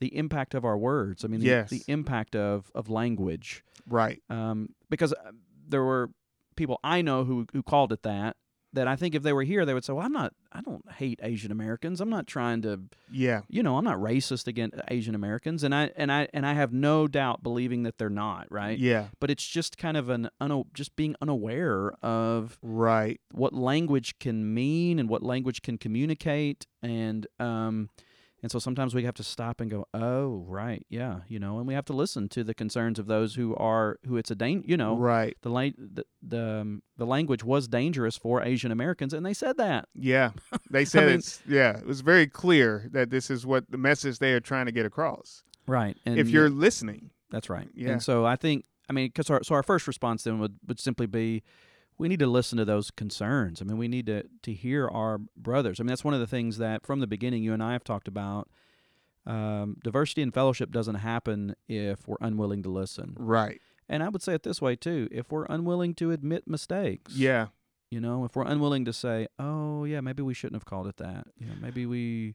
the 0.00 0.16
impact 0.16 0.54
of 0.54 0.64
our 0.64 0.76
words. 0.76 1.24
I 1.24 1.28
mean, 1.28 1.40
the, 1.40 1.46
Yes. 1.46 1.70
the 1.70 1.82
impact 1.88 2.36
of 2.36 2.70
of 2.74 2.88
language 2.90 3.64
right. 3.88 4.22
um, 4.28 4.70
because 4.90 5.12
uh, 5.12 5.32
there 5.68 5.82
were 5.84 6.10
people 6.56 6.78
I 6.84 7.02
know 7.02 7.24
who 7.24 7.46
who 7.52 7.62
called 7.62 7.92
it 7.92 8.02
that. 8.02 8.36
That 8.74 8.86
I 8.88 8.96
think 8.96 9.14
if 9.14 9.22
they 9.22 9.32
were 9.32 9.42
here, 9.44 9.64
they 9.64 9.72
would 9.74 9.84
say, 9.84 9.92
"Well, 9.92 10.04
I'm 10.04 10.12
not. 10.12 10.32
I 10.52 10.60
don't 10.60 10.84
hate 10.92 11.18
Asian 11.22 11.50
Americans. 11.50 12.00
I'm 12.00 12.10
not 12.10 12.26
trying 12.26 12.62
to, 12.62 12.80
Yeah. 13.10 13.42
you 13.48 13.62
know, 13.62 13.76
I'm 13.78 13.84
not 13.84 13.98
racist 13.98 14.46
against 14.46 14.76
Asian 14.88 15.14
Americans." 15.14 15.62
And 15.64 15.74
I 15.74 15.90
and 15.96 16.12
I 16.12 16.28
and 16.34 16.44
I 16.44 16.54
have 16.54 16.72
no 16.72 17.06
doubt 17.08 17.42
believing 17.42 17.84
that 17.84 17.98
they're 17.98 18.10
not 18.10 18.46
right. 18.50 18.78
Yeah. 18.78 19.08
But 19.20 19.30
it's 19.30 19.46
just 19.46 19.78
kind 19.78 19.96
of 19.96 20.08
an 20.08 20.28
uno- 20.42 20.66
just 20.74 20.96
being 20.96 21.14
unaware 21.22 21.92
of 22.04 22.58
Right. 22.62 23.20
what 23.32 23.52
language 23.54 24.18
can 24.18 24.52
mean 24.52 24.98
and 24.98 25.08
what 25.08 25.22
language 25.22 25.62
can 25.62 25.78
communicate 25.78 26.66
and 26.82 27.26
um 27.38 27.88
and 28.44 28.50
so 28.52 28.58
sometimes 28.58 28.94
we 28.94 29.04
have 29.04 29.14
to 29.14 29.22
stop 29.24 29.58
and 29.62 29.70
go 29.70 29.86
oh 29.94 30.44
right 30.46 30.84
yeah 30.90 31.20
you 31.28 31.38
know 31.38 31.56
and 31.58 31.66
we 31.66 31.72
have 31.72 31.86
to 31.86 31.94
listen 31.94 32.28
to 32.28 32.44
the 32.44 32.52
concerns 32.52 32.98
of 32.98 33.06
those 33.06 33.34
who 33.36 33.56
are 33.56 33.98
who 34.06 34.18
it's 34.18 34.30
a 34.30 34.34
dan- 34.34 34.62
you 34.66 34.76
know 34.76 34.96
Right. 34.98 35.34
the 35.40 35.48
la- 35.48 35.70
the 35.78 36.04
the, 36.22 36.60
um, 36.60 36.82
the 36.98 37.06
language 37.06 37.42
was 37.42 37.66
dangerous 37.68 38.16
for 38.18 38.42
Asian 38.42 38.70
Americans 38.70 39.14
and 39.14 39.24
they 39.24 39.32
said 39.34 39.56
that 39.56 39.88
Yeah. 39.94 40.30
They 40.70 40.84
said 40.92 41.06
mean- 41.06 41.14
it's 41.16 41.40
yeah, 41.48 41.78
it 41.78 41.86
was 41.86 42.02
very 42.02 42.26
clear 42.26 42.88
that 42.92 43.08
this 43.10 43.30
is 43.30 43.46
what 43.46 43.70
the 43.70 43.78
message 43.78 44.18
they 44.18 44.32
are 44.34 44.40
trying 44.40 44.66
to 44.66 44.72
get 44.72 44.84
across. 44.86 45.42
right 45.66 45.96
and 46.04 46.18
if 46.18 46.28
you're 46.28 46.50
listening. 46.50 47.10
That's 47.30 47.48
right. 47.50 47.68
Yeah. 47.74 47.92
And 47.92 48.02
so 48.02 48.24
I 48.26 48.36
think, 48.36 48.64
I 48.88 48.92
mean, 48.92 49.06
because 49.08 49.28
our, 49.30 49.42
so 49.42 49.54
our 49.56 49.62
first 49.64 49.88
response 49.88 50.22
then 50.24 50.38
would, 50.38 50.56
would 50.68 50.78
simply 50.78 51.06
be, 51.06 51.42
we 51.98 52.08
need 52.08 52.18
to 52.18 52.26
listen 52.26 52.58
to 52.58 52.64
those 52.64 52.90
concerns. 52.90 53.60
I 53.62 53.64
mean, 53.64 53.76
we 53.78 53.88
need 53.88 54.06
to 54.06 54.24
to 54.42 54.52
hear 54.52 54.88
our 54.88 55.18
brothers. 55.36 55.78
I 55.78 55.82
mean, 55.82 55.88
that's 55.88 56.04
one 56.04 56.14
of 56.14 56.20
the 56.20 56.26
things 56.26 56.58
that 56.58 56.84
from 56.86 57.00
the 57.00 57.06
beginning 57.06 57.42
you 57.42 57.52
and 57.52 57.62
I 57.62 57.72
have 57.72 57.84
talked 57.84 58.08
about. 58.08 58.48
Um, 59.26 59.78
diversity 59.82 60.20
and 60.20 60.34
fellowship 60.34 60.70
doesn't 60.70 60.96
happen 60.96 61.54
if 61.66 62.06
we're 62.06 62.18
unwilling 62.20 62.62
to 62.64 62.68
listen. 62.68 63.14
Right. 63.18 63.58
And 63.88 64.02
I 64.02 64.10
would 64.10 64.22
say 64.22 64.34
it 64.34 64.42
this 64.42 64.60
way 64.60 64.76
too: 64.76 65.08
if 65.10 65.30
we're 65.32 65.46
unwilling 65.46 65.94
to 65.94 66.10
admit 66.10 66.46
mistakes, 66.46 67.14
Yeah. 67.16 67.46
you 67.90 68.00
know, 68.00 68.24
if 68.26 68.36
we're 68.36 68.44
unwilling 68.44 68.84
to 68.84 68.92
say, 68.92 69.26
"Oh, 69.38 69.84
yeah, 69.84 70.00
maybe 70.02 70.22
we 70.22 70.34
shouldn't 70.34 70.56
have 70.56 70.66
called 70.66 70.86
it 70.88 70.96
that," 70.98 71.26
you 71.38 71.46
know, 71.46 71.54
maybe 71.60 71.86
we, 71.86 71.88
maybe 71.88 71.94
we 71.94 72.34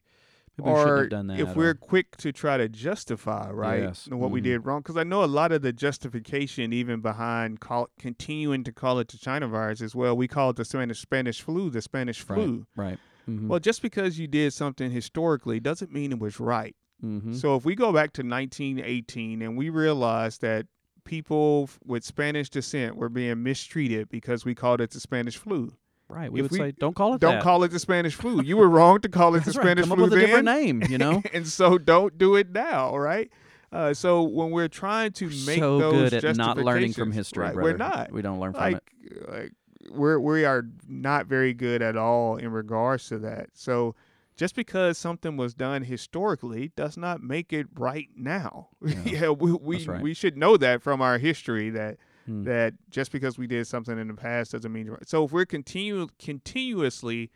or 0.68 0.96
have 0.98 1.08
done 1.10 1.26
that. 1.28 1.38
if 1.40 1.54
we're 1.56 1.74
quick 1.74 2.16
to 2.18 2.32
try 2.32 2.56
to 2.56 2.68
justify 2.68 3.50
right 3.50 3.82
Yes. 3.82 4.08
what 4.08 4.30
we 4.30 4.40
Mhm. 4.40 4.44
did 4.44 4.58
wrong 4.66 4.80
because 4.80 4.96
i 4.96 5.04
know 5.04 5.22
a 5.24 5.26
lot 5.26 5.52
of 5.52 5.62
the 5.62 5.72
justification 5.72 6.72
even 6.72 7.00
behind 7.00 7.60
call, 7.60 7.88
continuing 7.98 8.64
to 8.64 8.72
call 8.72 8.98
it 8.98 9.08
the 9.08 9.18
china 9.18 9.46
virus 9.48 9.80
as 9.80 9.94
well 9.94 10.16
we 10.16 10.28
call 10.28 10.50
it 10.50 10.56
the 10.56 10.64
spanish 10.64 11.00
spanish 11.00 11.40
flu 11.40 11.70
the 11.70 11.82
spanish 11.82 12.24
Right. 12.28 12.34
flu 12.36 12.66
right, 12.76 12.98
mm-hmm. 13.28 13.48
well 13.48 13.60
just 13.60 13.82
because 13.82 14.18
you 14.18 14.26
did 14.26 14.52
something 14.52 14.90
historically 14.90 15.60
doesn't 15.60 15.92
mean 15.92 16.12
it 16.12 16.18
was 16.18 16.40
right 16.40 16.74
mm-hmm. 17.04 17.32
so 17.34 17.56
if 17.56 17.64
we 17.64 17.74
go 17.74 17.92
back 17.92 18.12
to 18.14 18.22
1918 18.22 19.42
and 19.42 19.56
we 19.56 19.68
realize 19.70 20.38
that 20.38 20.66
people 21.04 21.68
with 21.84 22.04
spanish 22.04 22.50
descent 22.50 22.96
were 22.96 23.08
being 23.08 23.42
mistreated 23.42 24.08
because 24.08 24.44
we 24.44 24.54
called 24.54 24.80
it 24.80 24.90
the 24.90 25.00
spanish 25.00 25.36
flu 25.36 25.72
right, 26.10 26.30
we 26.32 26.40
if 26.40 26.44
would 26.44 26.52
we 26.52 26.58
say, 26.58 26.72
"Don't 26.78 26.94
call 26.94 27.14
it 27.14 27.20
don't 27.20 27.34
that." 27.36 27.42
call 27.42 27.62
it 27.64 27.68
the 27.68 27.78
spanish 27.78 28.14
flu 28.14 28.42
you 28.42 28.56
were 28.56 28.68
wrong 28.68 29.00
to 29.00 29.08
call 29.08 29.34
it 29.34 29.44
the 29.44 29.52
right. 29.52 29.62
spanish 29.62 29.86
Come 29.86 29.96
flu 29.96 30.04
up 30.06 30.10
with 30.10 30.18
a 30.18 30.20
different 30.26 30.44
name, 30.44 30.82
you 30.88 30.98
know. 30.98 31.22
and 31.32 31.46
so 31.46 31.78
don't 31.78 32.16
do 32.18 32.36
it 32.36 32.50
now, 32.50 32.96
right? 32.96 33.30
Uh, 33.72 33.94
so 33.94 34.22
when 34.22 34.50
we're 34.50 34.68
trying 34.68 35.12
to 35.12 35.26
make 35.46 35.60
so 35.60 35.78
those 35.78 36.10
good 36.10 36.24
at 36.24 36.36
not 36.36 36.58
learning 36.58 36.92
from 36.92 37.12
history, 37.12 37.44
right, 37.44 37.54
we're 37.54 37.76
not. 37.76 38.10
We 38.10 38.20
don't 38.22 38.40
learn 38.40 38.52
from 38.52 38.62
Like, 38.72 38.92
it. 39.02 39.30
like 39.30 39.52
we're 39.92 40.18
we 40.18 40.44
are 40.44 40.64
not 40.88 41.26
very 41.26 41.54
good 41.54 41.80
at 41.82 41.96
all 41.96 42.36
in 42.36 42.50
regards 42.50 43.08
to 43.08 43.18
that. 43.20 43.50
So 43.54 43.94
just 44.36 44.54
because 44.56 44.98
something 44.98 45.36
was 45.36 45.54
done 45.54 45.82
historically 45.82 46.72
does 46.74 46.96
not 46.96 47.22
make 47.22 47.52
it 47.52 47.66
right 47.74 48.08
now. 48.16 48.68
Yeah. 48.82 48.96
Yeah, 49.04 49.28
we 49.30 49.52
we, 49.52 49.84
right. 49.86 50.02
we 50.02 50.14
should 50.14 50.36
know 50.36 50.56
that 50.56 50.82
from 50.82 51.00
our 51.00 51.18
history 51.18 51.70
that 51.70 51.98
Hmm. 52.30 52.44
that 52.44 52.74
just 52.90 53.10
because 53.10 53.38
we 53.38 53.48
did 53.48 53.66
something 53.66 53.98
in 53.98 54.06
the 54.06 54.14
past 54.14 54.52
doesn't 54.52 54.72
mean 54.72 54.88
right. 54.88 55.08
So 55.08 55.24
if 55.24 55.32
we're 55.32 55.46
continue 55.46 56.06
continuously 56.18 57.30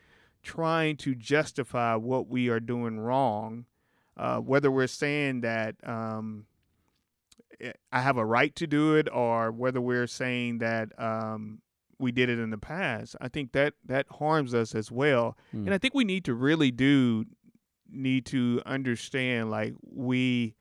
trying 0.45 0.97
to 0.99 1.17
justify 1.17 1.97
what 1.97 2.29
we 2.29 2.49
are 2.49 2.61
doing 2.61 3.01
wrong, 3.01 3.65
uh, 4.17 4.39
whether 4.39 4.71
we're 4.71 4.87
saying 4.87 5.41
that 5.41 5.75
um, 5.83 6.47
eh, 7.61 7.73
I 7.91 8.03
have 8.03 8.19
a 8.19 8.25
right 8.25 8.55
to 8.55 8.69
do 8.69 8.95
it, 8.95 9.09
or 9.13 9.51
whether 9.51 9.81
we're 9.81 10.07
saying 10.07 10.59
that 10.59 10.91
um, 10.97 11.61
we 11.99 12.13
did 12.13 12.29
it 12.29 12.39
in 12.39 12.51
the 12.51 12.59
past, 12.59 13.17
I 13.21 13.27
think 13.27 13.51
that 13.53 13.75
that 13.87 14.07
harms 14.09 14.55
us 14.55 14.77
as 14.77 14.93
well. 14.93 15.37
Hmm. 15.51 15.65
And 15.65 15.75
I 15.75 15.79
think 15.79 15.95
we 15.95 16.05
need 16.05 16.25
to 16.27 16.35
really 16.35 16.71
do 16.71 17.25
need 17.91 18.27
to 18.27 18.63
understand 18.65 19.51
like 19.51 19.75
we 19.83 20.55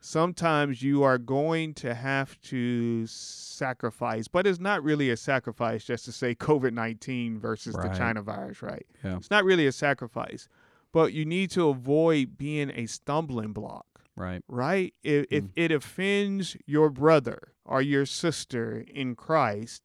sometimes 0.00 0.82
you 0.82 1.02
are 1.02 1.18
going 1.18 1.74
to 1.74 1.94
have 1.94 2.40
to 2.42 3.06
sacrifice, 3.06 4.28
but 4.28 4.46
it's 4.46 4.60
not 4.60 4.82
really 4.82 5.10
a 5.10 5.16
sacrifice 5.16 5.84
just 5.84 6.04
to 6.06 6.12
say 6.12 6.34
COVID 6.34 6.72
19 6.72 7.38
versus 7.38 7.74
Right. 7.74 7.90
the 7.90 7.96
China 7.98 8.22
virus, 8.22 8.62
right? 8.62 8.86
Yeah. 9.04 9.16
It's 9.16 9.30
not 9.30 9.44
really 9.44 9.66
a 9.66 9.72
sacrifice, 9.72 10.48
but 10.92 11.12
you 11.12 11.24
need 11.24 11.50
to 11.50 11.68
avoid 11.68 12.38
being 12.38 12.70
a 12.70 12.86
stumbling 12.86 13.52
block, 13.52 13.86
right. 14.16 14.42
right? 14.48 14.94
If, 15.02 15.26
if 15.30 15.44
Mm. 15.44 15.50
it 15.56 15.72
offends 15.72 16.56
your 16.66 16.90
brother 16.90 17.52
or 17.64 17.82
your 17.82 18.06
sister 18.06 18.84
in 18.86 19.14
Christ, 19.16 19.82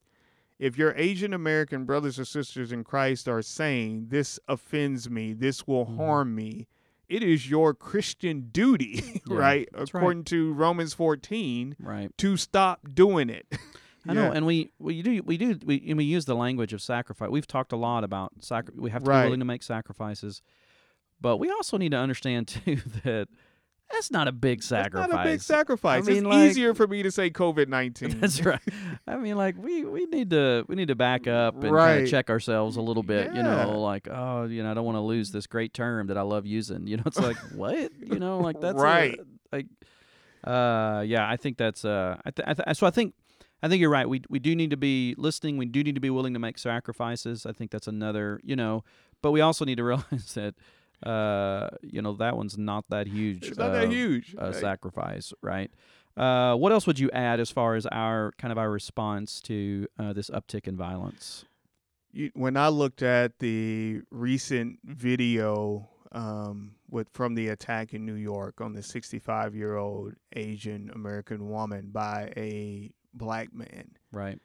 if 0.60 0.78
your 0.78 0.93
Asian 0.95 1.34
American 1.34 1.84
brothers 1.86 2.19
or 2.19 2.26
sisters 2.26 2.71
in 2.71 2.84
Christ 2.84 3.28
are 3.28 3.41
saying, 3.41 4.08
This 4.10 4.39
offends 4.47 5.10
me, 5.10 5.34
this 5.34 5.67
will 5.67 5.86
Mhm. 5.88 5.97
harm 5.97 6.36
me, 6.36 6.67
it 7.09 7.21
is 7.23 7.49
your 7.49 7.73
Christian 7.73 8.49
duty, 8.51 9.21
Yeah, 9.29 9.35
right? 9.37 9.69
that's 9.71 9.93
right. 9.93 9.99
According 10.01 10.23
to 10.25 10.53
Romans 10.53 10.93
14, 10.93 11.75
Right. 11.79 12.09
to 12.17 12.37
stop 12.37 12.79
doing 12.93 13.29
it. 13.29 13.45
I 14.07 14.13
know, 14.13 14.23
Yeah. 14.25 14.31
and 14.35 14.45
we 14.45 14.71
we 14.79 15.01
do 15.01 15.21
we 15.23 15.37
do 15.37 15.57
we 15.65 15.81
and 15.87 15.97
we 15.97 16.03
use 16.03 16.25
the 16.25 16.35
language 16.35 16.73
of 16.73 16.81
sacrifice. 16.81 17.29
We've 17.29 17.47
talked 17.47 17.71
a 17.71 17.77
lot 17.77 18.03
about 18.03 18.33
sacri- 18.41 18.73
We 18.77 18.89
have 18.89 19.03
to 19.03 19.09
Right. 19.09 19.21
be 19.21 19.27
willing 19.27 19.39
to 19.39 19.45
make 19.45 19.63
sacrifices, 19.63 20.41
but 21.21 21.37
we 21.37 21.49
also 21.49 21.77
need 21.77 21.91
to 21.91 21.97
understand 21.97 22.47
too 22.65 22.77
that 23.05 23.27
That's 23.91 24.10
not 24.10 24.28
a 24.28 24.32
big 24.32 24.63
sacrifice. 24.63 25.08
That's 25.08 25.13
not 25.13 25.28
a 25.28 25.30
big 25.30 25.41
sacrifice. 25.41 26.06
mean, 26.08 26.17
it's 26.17 26.26
like- 26.26 26.50
easier 26.50 26.74
for 26.74 26.88
me 26.88 27.04
to 27.04 27.12
say 27.12 27.30
COVID 27.30 27.67
nineteen. 27.67 28.19
That's 28.19 28.43
right. 28.43 28.60
I 29.08 29.17
mean, 29.17 29.36
like 29.38 29.56
we 29.58 29.84
we 29.86 30.06
need 30.06 30.32
to 30.32 30.65
we 30.67 30.76
need 30.76 30.88
to 30.88 30.96
back 30.96 31.28
up 31.28 31.54
and 31.56 31.63
kind 31.63 31.74
Right. 31.76 32.04
of 32.04 32.10
check 32.10 32.30
ourselves 32.32 32.76
a 32.76 32.82
little 32.82 33.04
bit. 33.04 33.34
You 33.36 33.43
know, 33.43 33.80
like 33.82 34.08
oh, 34.10 34.46
you 34.46 34.63
know, 34.63 34.72
I 34.72 34.74
don't 34.74 34.86
want 34.86 34.96
to 34.96 35.02
lose 35.02 35.32
this 35.32 35.46
great 35.48 35.74
term 35.74 36.08
that 36.08 36.17
I 36.17 36.22
love 36.24 36.46
using. 36.48 36.88
You 36.88 36.98
know, 36.98 37.04
it's 37.06 37.19
like 37.19 37.38
what? 37.56 37.91
You 38.02 38.17
know, 38.19 38.39
like 38.39 38.60
that's 38.60 38.80
a- 38.80 38.84
Right. 38.84 39.19
like, 39.52 39.67
uh, 40.43 41.04
yeah, 41.06 41.30
I 41.30 41.38
think 41.38 41.58
that's 41.58 41.86
uh, 41.86 42.17
I, 42.26 42.32
th- 42.32 42.48
I 42.48 42.54
th- 42.54 42.78
so 42.78 42.88
I 42.88 42.91
think. 42.91 43.13
I 43.62 43.69
think 43.69 43.80
you're 43.80 43.89
right. 43.89 44.10
We 44.10 44.22
we 44.30 44.39
do 44.39 44.54
need 44.58 44.72
to 44.72 44.78
be 44.78 45.15
listening. 45.17 45.56
We 45.56 45.65
do 45.67 45.86
need 45.86 45.96
to 45.96 46.02
be 46.02 46.10
willing 46.10 46.34
to 46.34 46.39
make 46.39 46.58
sacrifices. 46.58 47.46
I 47.46 47.54
think 47.54 47.72
that's 47.72 47.88
another, 47.88 48.41
you 48.43 48.58
know, 48.58 48.84
but 49.22 49.32
we 49.32 49.39
also 49.39 49.63
need 49.63 49.76
to 49.78 49.84
realize 49.86 50.34
that, 50.34 50.56
uh, 51.05 51.69
you 51.81 52.01
know, 52.01 52.13
that 52.13 52.35
one's 52.37 52.57
not 52.57 52.85
that 52.89 53.07
huge. 53.07 53.43
It's 53.47 53.57
not 53.57 53.73
that 53.73 53.87
uh, 53.87 53.89
huge. 53.91 54.35
uh, 54.37 54.45
Like, 54.47 54.55
sacrifice, 54.55 55.33
right? 55.41 55.71
Uh, 56.15 56.55
what 56.55 56.71
else 56.71 56.85
would 56.85 56.99
you 56.99 57.09
add 57.11 57.39
as 57.39 57.49
far 57.49 57.75
as 57.75 57.85
our 57.87 58.31
kind 58.37 58.51
of 58.51 58.57
our 58.57 58.69
response 58.69 59.41
to 59.41 59.87
uh, 59.99 60.13
this 60.13 60.29
uptick 60.29 60.67
in 60.67 60.75
violence? 60.77 61.45
you, 62.11 62.29
when 62.35 62.55
I 62.57 62.67
looked 62.67 63.01
at 63.01 63.39
the 63.39 64.01
recent 64.11 64.77
video 64.83 65.89
um, 66.11 66.75
with 66.91 67.09
from 67.13 67.33
the 67.33 67.47
attack 67.47 67.95
in 67.95 68.05
New 68.05 68.13
York 68.13 68.61
on 68.61 68.73
the 68.73 68.83
65 68.83 69.55
year 69.55 69.75
old 69.77 70.13
Asian 70.35 70.91
American 70.93 71.49
woman 71.49 71.89
by 71.91 72.31
a 72.37 72.91
black 73.15 73.51
man, 73.51 73.91
Right. 74.11 74.37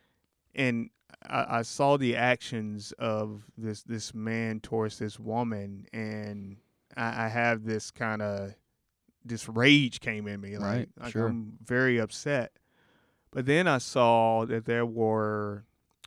and 0.54 0.88
I, 1.26 1.58
I 1.58 1.62
saw 1.62 1.96
the 1.96 2.16
actions 2.16 2.92
of 2.98 3.44
this 3.56 3.82
this 3.82 4.14
man 4.14 4.60
towards 4.60 4.98
this 4.98 5.18
woman, 5.18 5.86
and 5.92 6.56
I, 6.96 7.24
I 7.24 7.28
have 7.28 7.64
this 7.64 7.90
kind 7.90 8.22
of 8.22 8.54
this 9.24 9.48
rage 9.48 10.00
came 10.00 10.26
in 10.26 10.40
me, 10.40 10.56
like, 10.56 10.62
Right, 10.64 10.88
like 11.00 11.12
sure. 11.12 11.26
I'm 11.26 11.58
very 11.62 11.98
upset. 11.98 12.52
But 13.30 13.44
then 13.46 13.66
I 13.68 13.78
saw 13.78 14.46
that 14.46 14.64
there 14.64 14.86
were 14.86 15.64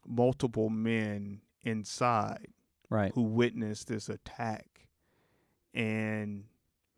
multiple 0.07 0.69
men 0.69 1.41
inside 1.63 2.47
Right. 2.89 3.11
who 3.13 3.21
witnessed 3.21 3.87
this 3.87 4.09
attack, 4.09 4.87
and 5.73 6.45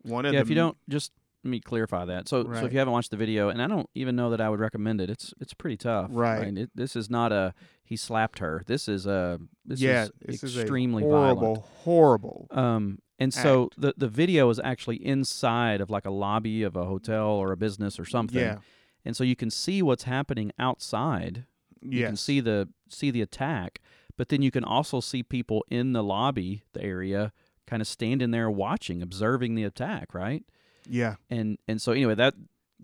one 0.02 0.24
of 0.26 0.32
Yeah. 0.34 0.40
If 0.40 0.48
you 0.48 0.54
don't, 0.54 0.76
just 0.88 1.12
let 1.44 1.50
me 1.50 1.60
clarify 1.60 2.06
that. 2.06 2.28
So, 2.28 2.44
so 2.44 2.64
if 2.64 2.72
you 2.72 2.78
haven't 2.78 2.92
watched 2.92 3.10
the 3.10 3.16
video, 3.16 3.50
and 3.50 3.62
I 3.62 3.66
don't 3.66 3.88
even 3.94 4.16
know 4.16 4.30
that 4.30 4.40
I 4.40 4.48
would 4.48 4.60
recommend 4.60 5.00
it. 5.00 5.10
It's 5.10 5.34
it's 5.40 5.54
pretty 5.54 5.76
tough. 5.76 6.10
Right. 6.12 6.46
mean, 6.46 6.56
it, 6.56 6.70
this 6.74 6.96
is 6.96 7.10
not 7.10 7.32
a 7.32 7.54
he 7.84 7.96
slapped 7.96 8.38
her. 8.38 8.62
This 8.66 8.88
is 8.88 9.06
a 9.06 9.38
this 9.64 9.80
yeah, 9.80 10.04
is 10.04 10.10
this 10.24 10.42
is 10.42 10.58
extremely 10.58 11.04
a 11.04 11.06
horrible, 11.06 11.40
violent. 11.40 11.64
horrible. 11.84 12.46
Um, 12.50 12.98
and 13.18 13.32
so 13.32 13.70
the 13.76 13.94
the 13.96 14.08
video 14.08 14.48
is 14.50 14.58
actually 14.58 15.04
inside 15.04 15.80
of 15.80 15.90
like 15.90 16.04
a 16.04 16.10
lobby 16.10 16.62
of 16.62 16.76
a 16.76 16.84
hotel 16.84 17.26
or 17.28 17.52
a 17.52 17.56
business 17.56 17.98
or 17.98 18.04
something. 18.04 18.40
Yeah, 18.40 18.58
And 19.04 19.16
so 19.16 19.22
you 19.22 19.36
can 19.36 19.50
see 19.50 19.82
what's 19.82 20.04
happening 20.04 20.50
outside. 20.58 21.44
You 21.80 22.00
can 22.06 22.16
see 22.16 22.40
the 22.40 22.68
see 22.88 23.10
the 23.10 23.20
attack, 23.22 23.80
but 24.16 24.28
then 24.30 24.42
you 24.42 24.50
can 24.50 24.64
also 24.64 25.00
see 25.00 25.22
people 25.22 25.64
in 25.68 25.92
the 25.92 26.02
lobby, 26.02 26.64
the 26.72 26.82
area, 26.82 27.32
kind 27.66 27.80
of 27.82 27.86
standing 27.86 28.30
there 28.30 28.50
watching, 28.50 29.02
observing 29.02 29.54
the 29.54 29.64
attack, 29.64 30.14
right? 30.14 30.42
Yeah, 30.88 31.16
And 31.30 31.58
and 31.68 31.80
so 31.80 31.92
anyway, 31.92 32.14
that 32.14 32.34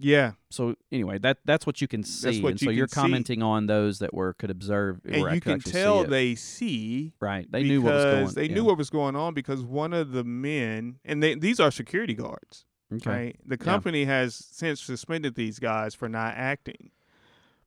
yeah. 0.03 0.33
so 0.51 0.75
anyway, 0.91 1.19
that 1.19 1.39
that's 1.45 1.67
what 1.67 1.81
you 1.81 1.87
can 1.89 2.03
see. 2.03 2.45
and 2.45 2.61
you 2.61 2.67
so 2.67 2.71
you're 2.71 2.87
can 2.87 2.95
see. 2.95 3.01
commenting 3.01 3.43
on 3.43 3.67
those 3.67 3.99
that 4.01 4.13
were 4.15 4.33
could 4.35 4.51
observe 4.51 5.01
and 5.05 5.35
you 5.35 5.41
can 5.41 5.61
tell 5.61 6.05
they 6.05 6.35
see 6.35 7.13
right. 7.21 7.47
They 7.53 7.63
knew 7.63 7.83
what 7.83 7.95
was 7.95 8.05
going 8.05 8.35
they 8.35 8.47
yeah. 8.49 8.55
knew 8.55 8.65
what 8.65 8.79
was 8.79 8.91
going 8.91 9.15
on 9.17 9.35
because 9.35 9.63
one 9.63 9.93
of 9.93 10.13
the 10.13 10.25
men 10.25 10.99
and 11.05 11.23
they, 11.23 11.35
these 11.35 11.61
are 11.61 11.71
security 11.71 12.15
guards 12.15 12.65
okay. 12.93 13.11
right 13.11 13.37
the 13.47 13.57
company 13.59 14.05
has 14.07 14.35
since 14.35 14.81
suspended 14.81 15.35
these 15.35 15.59
guys 15.59 15.95
for 15.95 16.09
not 16.09 16.35
acting 16.35 16.91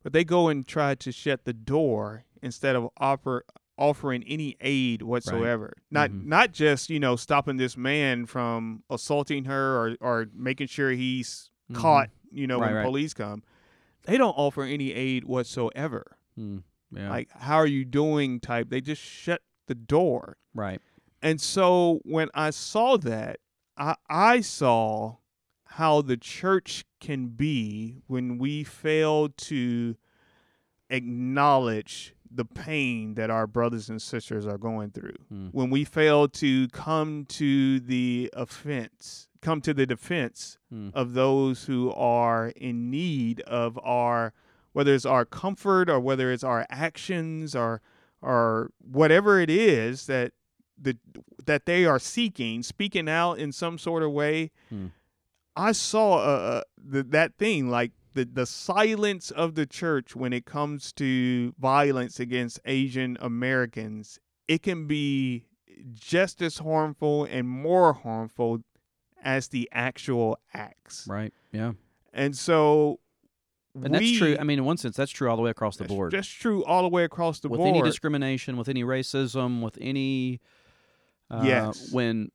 but 0.04 0.12
they 0.12 0.24
go 0.26 0.50
and 0.50 0.68
try 0.68 0.96
to 0.96 1.12
shut 1.12 1.46
the 1.46 1.54
door 1.54 2.26
instead 2.42 2.76
of 2.76 2.90
offer 2.98 3.46
offering 3.78 4.24
any 4.28 4.56
aid 4.62 5.02
whatsoever 5.02 5.74
not 5.90 6.10
Mhm. 6.12 6.26
not 6.26 6.52
just 6.52 6.90
you 6.90 7.00
know 7.00 7.16
stopping 7.16 7.58
this 7.58 7.76
man 7.78 8.26
from 8.26 8.84
assaulting 8.90 9.46
her 9.46 9.78
or 9.78 9.98
or 10.02 10.28
making 10.36 10.68
sure 10.68 10.92
he's 10.92 11.50
Mhm. 11.72 11.76
caught 11.76 12.10
you 12.34 12.48
know 12.48 12.60
Right, 12.60 12.68
when 12.68 12.76
right. 12.76 12.86
police 12.86 13.14
come 13.14 13.44
they 14.06 14.18
don't 14.18 14.34
offer 14.38 14.64
any 14.64 14.92
aid 14.94 15.24
whatsoever 15.26 16.18
Hmm. 16.36 16.60
Yeah. 16.92 17.10
like 17.10 17.30
how 17.32 17.56
are 17.58 17.68
you 17.68 17.86
doing 17.86 18.40
type 18.40 18.70
they 18.70 18.82
just 18.82 19.02
shut 19.02 19.42
the 19.68 19.76
door 19.76 20.38
right. 20.54 20.82
and 21.22 21.40
so 21.40 22.02
when 22.04 22.30
i 22.34 22.50
saw 22.50 22.98
that 22.98 23.40
i 23.78 23.96
i 24.10 24.42
saw 24.42 25.18
how 25.66 26.02
the 26.02 26.18
church 26.18 26.86
can 27.00 27.28
be 27.30 27.98
when 28.08 28.38
we 28.38 28.64
fail 28.64 29.30
to 29.30 29.96
acknowledge 30.90 32.14
the 32.36 32.46
pain 32.46 33.14
that 33.16 33.30
our 33.30 33.46
brothers 33.48 33.90
and 33.90 34.02
sisters 34.02 34.46
are 34.48 34.58
going 34.58 34.90
through 34.92 35.16
Hmm. 35.30 35.48
when 35.52 35.70
we 35.70 35.84
fail 35.84 36.28
to 36.30 36.68
come 36.70 37.26
to 37.30 37.80
the 37.80 38.30
offense 38.34 39.30
come 39.44 39.62
to 39.62 39.74
the 39.74 39.86
defense 39.86 40.58
Hmm. 40.72 40.90
of 40.94 41.14
those 41.14 41.66
who 41.66 41.92
are 41.92 42.48
in 42.56 42.90
need 42.90 43.42
of 43.42 43.78
our 43.84 44.34
whether 44.72 44.94
it's 44.96 45.06
our 45.06 45.26
comfort 45.26 45.88
or 45.90 46.00
whether 46.00 46.32
it's 46.32 46.44
our 46.44 46.66
actions 46.70 47.56
or 47.56 47.82
or 48.22 48.72
whatever 48.80 49.40
it 49.40 49.50
is 49.50 50.06
that 50.08 50.32
the 50.82 50.98
that 51.46 51.66
they 51.66 51.86
are 51.86 52.00
seeking 52.00 52.64
speaking 52.64 53.08
out 53.10 53.34
in 53.38 53.52
some 53.52 53.78
sort 53.78 54.02
of 54.04 54.12
way 54.12 54.50
Hmm. 54.70 54.88
i 55.56 55.72
saw 55.74 56.16
uh, 56.16 56.40
uh, 56.54 56.62
the, 56.94 57.04
that 57.04 57.36
thing 57.38 57.70
like 57.70 57.92
the, 58.16 58.26
the 58.26 58.46
silence 58.46 59.30
of 59.32 59.56
the 59.56 59.66
church 59.66 60.16
when 60.16 60.34
it 60.34 60.46
comes 60.46 60.92
to 60.94 61.54
violence 61.60 62.20
against 62.20 62.60
asian 62.66 63.18
americans 63.22 64.20
it 64.48 64.62
can 64.64 64.88
be 64.88 65.46
just 65.94 66.42
as 66.42 66.58
harmful 66.60 67.26
and 67.26 67.48
more 67.50 67.94
harmful 67.94 68.60
as 69.24 69.48
the 69.50 69.70
actual 69.72 70.38
acts 70.54 71.08
Right. 71.08 71.34
Yeah. 71.52 71.74
and 72.14 72.36
so 72.36 73.00
And 73.76 73.94
that's 73.94 74.12
true. 74.18 74.38
I 74.40 74.44
mean, 74.44 74.60
in 74.60 74.66
one 74.66 74.78
sense, 74.78 74.96
that's 74.96 75.12
true 75.12 75.30
all 75.30 75.36
the 75.36 75.42
way 75.42 75.50
across 75.50 75.78
the 75.78 75.84
that's, 75.86 75.94
board. 75.94 76.12
that's 76.14 76.28
true 76.28 76.64
all 76.66 76.84
the 76.84 76.90
way 76.90 77.04
across 77.06 77.40
the 77.40 77.50
with 77.50 77.58
board 77.60 77.72
With 77.72 77.80
any 77.80 77.90
discrimination, 77.90 78.58
with 78.58 78.70
any 78.70 78.84
racism, 78.84 79.62
with 79.62 79.78
any 79.82 80.40
uh, 81.32 81.44
Yes. 81.46 81.92
when 81.92 82.30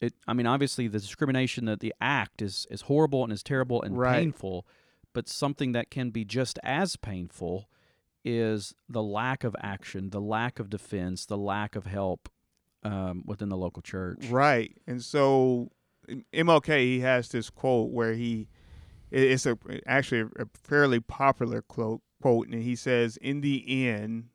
it 0.00 0.14
I 0.26 0.32
mean 0.32 0.46
obviously 0.46 0.88
the 0.88 0.98
discrimination 0.98 1.66
that 1.66 1.80
the 1.80 1.92
act 2.00 2.40
is 2.40 2.66
is 2.70 2.82
horrible 2.82 3.22
and 3.24 3.32
is 3.32 3.42
terrible 3.42 3.82
and 3.82 3.98
Right. 3.98 4.14
painful, 4.22 4.66
but 5.12 5.28
something 5.28 5.72
that 5.72 5.90
can 5.90 6.10
be 6.10 6.24
just 6.24 6.58
as 6.62 6.96
painful 6.96 7.68
is 8.24 8.74
the 8.88 9.02
lack 9.02 9.44
of 9.44 9.54
action, 9.60 10.10
the 10.10 10.20
lack 10.20 10.58
of 10.58 10.70
defense, 10.70 11.26
the 11.26 11.36
lack 11.38 11.74
of 11.76 11.84
help 11.86 12.28
um, 12.82 13.22
within 13.26 13.48
the 13.50 13.56
local 13.58 13.82
church. 13.82 14.26
Right. 14.30 14.74
And 14.86 15.02
so 15.04 15.70
MLK 16.32 16.78
he 16.78 17.00
has 17.00 17.28
this 17.28 17.50
quote 17.50 17.90
where 17.90 18.14
he 18.14 18.48
it's 19.10 19.46
a 19.46 19.58
actually 19.86 20.30
a 20.38 20.46
fairly 20.54 21.00
popular 21.00 21.62
quote 21.62 22.00
quote 22.22 22.48
and 22.48 22.62
he 22.62 22.76
says 22.76 23.16
in 23.18 23.40
the 23.40 23.88
end 23.88 24.28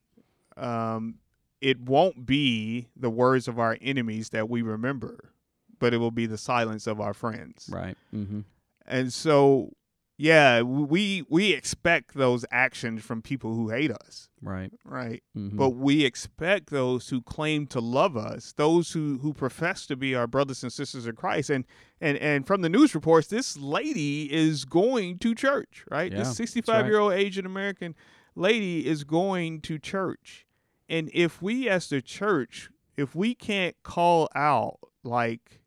um 0.57 1.15
it 1.61 1.79
won't 1.79 2.25
be 2.25 2.87
the 2.95 3.09
words 3.09 3.47
of 3.47 3.57
our 3.57 3.77
enemies 3.81 4.29
that 4.29 4.49
we 4.49 4.61
remember 4.61 5.31
but 5.79 5.93
it 5.93 5.97
will 5.97 6.11
be 6.11 6.25
the 6.25 6.37
silence 6.37 6.87
of 6.87 6.99
our 6.99 7.13
friends. 7.13 7.69
Right. 7.71 7.97
Mm-hmm. 8.13 8.41
And 8.85 9.13
so 9.13 9.73
yeah, 10.17 10.61
we 10.61 11.25
we 11.29 11.51
expect 11.53 12.13
those 12.13 12.45
actions 12.51 13.03
from 13.03 13.21
people 13.21 13.53
who 13.53 13.69
hate 13.69 13.91
us, 13.91 14.29
Right. 14.41 14.71
right? 14.85 15.21
Mm-hmm. 15.37 15.57
but 15.57 15.71
we 15.71 16.05
expect 16.05 16.69
those 16.69 17.09
who 17.09 17.21
claim 17.21 17.67
to 17.67 17.79
love 17.81 18.15
us 18.15 18.53
those 18.57 18.91
who 18.91 19.17
who 19.19 19.33
profess 19.33 19.85
to 19.87 19.95
be 19.95 20.15
our 20.15 20.27
brothers 20.27 20.63
and 20.63 20.71
sisters 20.71 21.07
in 21.07 21.15
christ 21.15 21.49
and 21.49 21.65
and 21.99 22.17
and 22.19 22.45
from 22.47 22.61
the 22.61 22.69
news 22.69 22.93
reports 22.95 23.27
this 23.27 23.57
lady 23.57 24.31
is 24.31 24.63
going 24.65 25.17
to 25.19 25.33
church 25.35 25.83
right 25.91 26.11
Yeah, 26.11 26.19
this 26.19 26.37
65 26.37 26.85
year 26.85 26.99
old 26.99 27.13
asian 27.13 27.45
american 27.45 27.95
lady 28.35 28.85
is 28.87 29.03
going 29.03 29.61
to 29.61 29.79
church 29.79 30.45
and 30.87 31.09
if 31.13 31.41
we 31.41 31.67
as 31.67 31.89
the 31.89 32.01
church 32.01 32.69
if 32.95 33.15
we 33.15 33.33
can't 33.35 33.75
call 33.83 34.29
out 34.35 34.77
like 35.03 35.61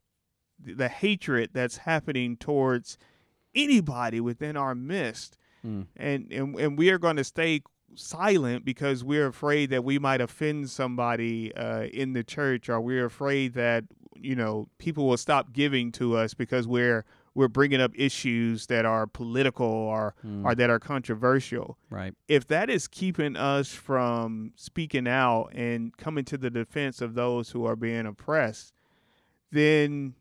the 0.59 0.89
hatred 0.89 1.51
that's 1.53 1.79
happening 1.79 2.37
towards 2.37 2.97
anybody 3.63 4.21
within 4.21 4.57
our 4.57 4.75
midst 4.75 5.37
Mm. 5.67 5.87
and 5.97 6.33
and, 6.33 6.55
and 6.61 6.79
we 6.79 6.89
are 6.91 6.99
going 6.99 7.17
to 7.17 7.25
stay 7.25 7.63
silent 7.97 8.65
because 8.65 9.03
we're 9.03 9.27
afraid 9.27 9.71
that 9.71 9.83
we 9.83 9.99
might 9.99 10.21
offend 10.21 10.71
somebody 10.71 11.53
uh, 11.57 11.83
in 11.93 12.13
the 12.13 12.23
church 12.23 12.69
or 12.69 12.81
we're 12.81 13.07
afraid 13.07 13.55
that 13.55 13.83
you 14.15 14.37
know 14.37 14.69
people 14.79 15.09
will 15.09 15.17
stop 15.17 15.53
giving 15.53 15.91
to 15.91 16.17
us 16.17 16.33
because 16.33 16.69
we're 16.69 17.05
we're 17.35 17.49
bringing 17.49 17.81
up 17.81 17.91
issues 17.97 18.67
that 18.67 18.85
are 18.85 19.07
political 19.09 19.67
or 19.67 20.15
Mm. 20.25 20.45
or 20.45 20.55
that 20.55 20.71
are 20.71 20.79
controversial 20.79 21.77
right. 21.91 22.15
if 22.29 22.47
that 22.47 22.71
is 22.71 22.87
keeping 22.87 23.35
us 23.37 23.73
from 23.75 24.53
speaking 24.55 25.09
out 25.09 25.49
and 25.55 25.97
coming 25.97 26.25
to 26.27 26.39
the 26.39 26.51
defense 26.51 27.01
of 27.01 27.15
those 27.15 27.51
who 27.51 27.65
are 27.67 27.77
being 27.77 28.07
oppressed 28.07 28.73
then 29.51 30.15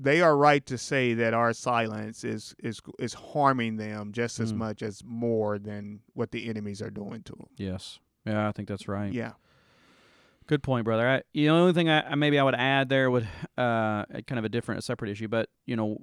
they 0.00 0.20
are 0.20 0.36
right 0.36 0.64
to 0.66 0.78
say 0.78 1.14
that 1.14 1.34
our 1.34 1.52
silence 1.52 2.22
is 2.24 2.54
is 2.62 2.80
is 2.98 3.14
harming 3.14 3.76
them 3.76 4.12
just 4.12 4.38
as 4.40 4.52
Mm. 4.52 4.56
much 4.56 4.82
as 4.82 5.02
more 5.04 5.58
than 5.58 6.00
what 6.14 6.30
the 6.30 6.48
enemies 6.48 6.80
are 6.80 6.90
doing 6.90 7.22
to 7.24 7.32
them. 7.32 7.48
Yes. 7.56 7.98
Yeah, 8.24 8.48
I 8.48 8.52
think 8.52 8.68
that's 8.68 8.86
right. 8.88 9.12
Yeah. 9.12 9.32
Good 10.46 10.62
point, 10.62 10.84
brother. 10.84 11.06
I, 11.06 11.22
the 11.34 11.50
only 11.50 11.72
thing 11.74 11.88
I, 11.90 12.10
I 12.12 12.14
maybe 12.14 12.38
I 12.38 12.42
would 12.42 12.54
add 12.54 12.88
there 12.88 13.10
would 13.10 13.28
uh 13.58 14.04
kind 14.26 14.38
of 14.38 14.44
a 14.44 14.48
different, 14.48 14.78
a 14.78 14.82
separate 14.82 15.10
issue, 15.10 15.28
but 15.28 15.48
you 15.66 15.76
know, 15.76 15.98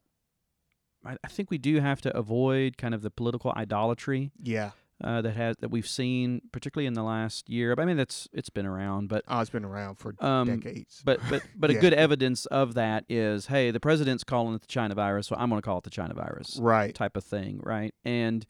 I, 1.06 1.16
I 1.24 1.28
think 1.28 1.50
we 1.50 1.58
do 1.58 1.80
have 1.80 2.02
to 2.02 2.16
avoid 2.16 2.78
kind 2.78 2.94
of 2.94 3.02
the 3.02 3.10
political 3.12 3.54
idolatry 3.56 4.32
Yeah. 4.42 4.72
Uh, 5.04 5.22
that 5.22 5.36
has 5.36 5.56
that 5.60 5.70
we've 5.70 5.88
seen, 5.88 6.42
particularly 6.52 6.88
in 6.88 6.94
the 6.94 7.04
last 7.04 7.50
year. 7.50 7.76
I 7.78 7.86
mean, 7.86 7.98
that's 7.98 8.28
it's 8.34 8.50
been 8.50 8.66
around, 8.66 9.10
but 9.10 9.24
Oh, 9.28 9.40
it's 9.42 9.50
been 9.50 9.66
around 9.66 9.96
for 9.96 10.16
um, 10.20 10.48
decades. 10.60 11.02
but 11.04 11.20
but 11.30 11.42
but 11.56 11.70
a 11.70 11.74
good 11.74 11.94
evidence 11.94 12.46
of 12.48 12.76
that 12.76 13.04
is, 13.10 13.48
hey, 13.48 13.72
the 13.72 13.80
president's 13.80 14.24
calling 14.24 14.56
it 14.56 14.62
the 14.62 14.68
China 14.68 14.96
virus, 14.96 15.28
so 15.28 15.36
I'm 15.38 15.50
going 15.50 15.62
to 15.62 15.66
call 15.66 15.78
it 15.80 15.84
the 15.84 15.90
China 15.90 16.14
virus 16.14 16.58
right. 16.62 16.96
type 16.96 17.18
of 17.18 17.24
thing, 17.24 17.60
right? 17.64 17.94
And 18.06 18.46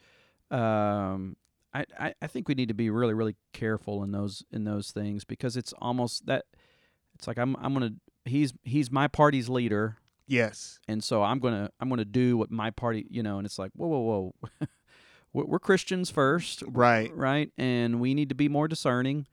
um, 0.51 1.35
I, 1.73 1.85
I 1.99 2.13
I 2.21 2.27
think 2.27 2.47
we 2.47 2.53
need 2.55 2.67
to 2.67 2.73
be 2.73 2.89
really 2.89 3.13
really 3.13 3.35
careful 3.53 4.03
in 4.03 4.11
those 4.11 4.43
in 4.51 4.63
those 4.63 4.91
things 4.91 5.23
because 5.25 5.57
it's 5.57 5.73
almost 5.79 6.25
that 6.27 6.45
it's 7.15 7.27
like 7.27 7.37
I'm 7.39 7.55
I'm 7.57 7.73
gonna 7.73 7.93
he's 8.25 8.53
he's 8.63 8.91
my 8.91 9.07
party's 9.07 9.49
leader 9.49 9.97
Yes. 10.27 10.79
and 10.87 11.03
so 11.03 11.23
I'm 11.23 11.39
gonna 11.39 11.69
I'm 11.79 11.89
gonna 11.89 12.05
do 12.05 12.37
what 12.37 12.49
my 12.51 12.69
party 12.71 13.05
you 13.09 13.23
know 13.23 13.37
and 13.37 13.45
it's 13.45 13.59
like 13.59 13.71
whoa 13.75 13.87
whoa 13.87 13.99
whoa 13.99 14.67
we're, 15.35 15.45
we're 15.45 15.59
Christians 15.59 16.09
first 16.09 16.63
Right. 16.67 17.11
right 17.15 17.51
and 17.57 17.99
we 17.99 18.13
need 18.13 18.29
to 18.29 18.35
be 18.35 18.47
more 18.49 18.67
discerning. 18.67 19.27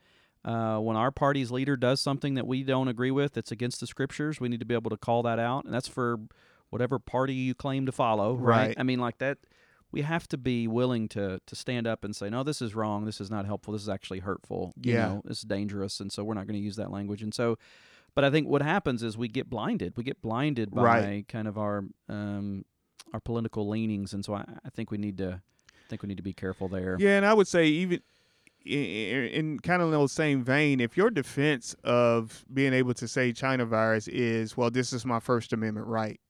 Uh, 0.45 0.79
when 0.79 0.97
our 0.97 1.13
party's 1.13 1.51
leader 1.53 1.77
does 1.77 2.01
something 2.01 2.35
that 2.35 2.47
we 2.47 2.65
don't 2.65 2.89
agree 2.89 3.13
with 3.13 3.35
that's 3.35 3.53
against 3.53 3.79
the 3.81 3.87
scriptures, 3.87 4.41
we 4.41 4.49
need 4.49 4.59
to 4.59 4.67
be 4.67 4.75
able 4.75 4.91
to 4.91 4.97
call 4.97 5.23
that 5.23 5.39
out, 5.39 5.65
and 5.65 5.73
that's 5.73 5.87
for 5.87 6.19
whatever 6.71 6.99
party 6.99 7.33
you 7.35 7.55
claim 7.55 7.87
to 7.87 7.93
follow, 7.93 8.35
right? 8.35 8.67
Right. 8.69 8.75
I 8.77 8.83
mean, 8.83 8.99
like 8.99 9.19
that, 9.19 9.39
we 9.93 10.03
have 10.03 10.27
to 10.29 10.37
be 10.37 10.67
willing 10.67 11.07
to 11.11 11.39
to 11.47 11.55
stand 11.55 11.87
up 11.87 12.03
and 12.03 12.17
say, 12.17 12.29
no, 12.29 12.43
this 12.43 12.61
is 12.61 12.75
wrong. 12.75 13.05
This 13.05 13.21
is 13.21 13.31
not 13.31 13.47
helpful. 13.47 13.73
This 13.73 13.83
is 13.83 13.89
actually 13.89 14.19
hurtful. 14.21 14.73
You 14.83 14.95
Yeah. 14.95 15.07
know, 15.07 15.23
this 15.25 15.39
is 15.39 15.45
dangerous, 15.45 16.01
and 16.01 16.11
so 16.11 16.25
we're 16.25 16.35
not 16.35 16.47
going 16.49 16.59
to 16.59 16.65
use 16.65 16.75
that 16.77 16.91
language. 16.91 17.23
And 17.23 17.33
so, 17.33 17.57
but 18.17 18.25
I 18.25 18.31
think 18.31 18.49
what 18.49 18.63
happens 18.63 19.05
is 19.05 19.17
we 19.17 19.29
get 19.29 19.49
blinded. 19.49 19.93
We 19.97 20.03
get 20.03 20.21
blinded 20.21 20.75
by 20.75 20.83
Right. 20.83 21.29
kind 21.29 21.47
of 21.47 21.57
our 21.57 21.85
um 22.09 22.65
our 23.15 23.21
political 23.21 23.69
leanings, 23.69 24.13
and 24.13 24.25
so 24.25 24.35
I, 24.35 24.45
I 24.65 24.71
think 24.71 24.91
we 24.91 24.99
need 24.99 25.19
to. 25.19 25.41
I 25.85 25.89
think 25.89 26.03
we 26.03 26.09
need 26.09 26.17
to 26.17 26.23
be 26.23 26.33
careful 26.33 26.69
there. 26.69 26.97
Yeah, 26.99 27.17
and 27.17 27.27
I 27.27 27.35
would 27.35 27.49
say 27.49 27.67
even 27.67 28.01
in, 28.65 29.25
in 29.27 29.59
kind 29.59 29.83
of 29.83 29.93
in 29.93 30.01
the 30.01 30.09
same 30.09 30.45
vein, 30.45 30.81
if 30.81 30.97
your 30.97 31.11
defense 31.11 31.75
of 31.85 32.45
being 32.53 32.73
able 32.73 32.95
to 32.95 33.09
say 33.09 33.33
China 33.33 33.65
virus 33.67 34.09
is, 34.09 34.57
well, 34.57 34.71
this 34.71 34.93
is 34.93 35.05
my 35.05 35.21
First 35.21 35.53
Amendment 35.53 35.87
right, 35.87 36.21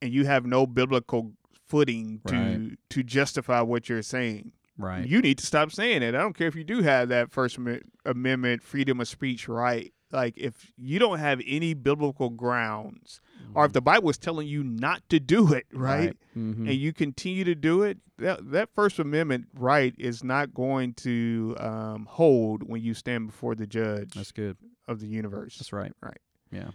and 0.00 0.12
you 0.12 0.24
have 0.26 0.46
no 0.46 0.66
biblical 0.66 1.32
footing 1.66 2.20
to 2.26 2.34
Right. 2.36 2.78
to 2.90 3.02
justify 3.02 3.60
what 3.62 3.88
you're 3.88 4.02
saying, 4.02 4.52
Right. 4.78 5.06
you 5.06 5.20
need 5.20 5.38
to 5.38 5.46
stop 5.46 5.72
saying 5.72 6.02
it. 6.02 6.14
I 6.14 6.18
don't 6.18 6.36
care 6.36 6.46
if 6.48 6.54
you 6.54 6.64
do 6.64 6.82
have 6.82 7.08
that 7.08 7.30
First 7.32 7.58
Amendment 8.04 8.62
freedom 8.62 9.00
of 9.00 9.08
speech 9.08 9.48
right. 9.48 9.92
Like 10.12 10.34
if 10.36 10.72
you 10.76 10.98
don't 11.00 11.18
have 11.18 11.40
any 11.46 11.74
biblical 11.74 12.30
grounds, 12.30 13.20
or 13.54 13.64
if 13.64 13.72
the 13.72 13.80
Bible 13.80 14.10
is 14.10 14.18
telling 14.18 14.46
you 14.46 14.62
not 14.64 15.02
to 15.10 15.18
do 15.20 15.52
it, 15.52 15.66
right? 15.72 16.16
Mhm. 16.36 16.58
and 16.68 16.70
you 16.74 16.92
continue 16.92 17.44
to 17.44 17.54
do 17.54 17.82
it, 17.82 17.98
that, 18.18 18.50
that 18.50 18.68
First 18.74 18.98
Amendment 18.98 19.46
right 19.54 19.94
is 19.98 20.22
not 20.24 20.52
going 20.54 20.94
to 20.94 21.56
um, 21.58 22.06
hold 22.10 22.68
when 22.68 22.82
you 22.82 22.94
stand 22.94 23.26
before 23.28 23.54
the 23.54 23.66
judge 23.66 24.14
That's 24.14 24.32
good. 24.32 24.56
of 24.88 25.00
the 25.00 25.06
universe. 25.06 25.56
That's 25.58 25.72
right. 25.72 25.92
Right. 26.00 26.18
Yeah. 26.52 26.70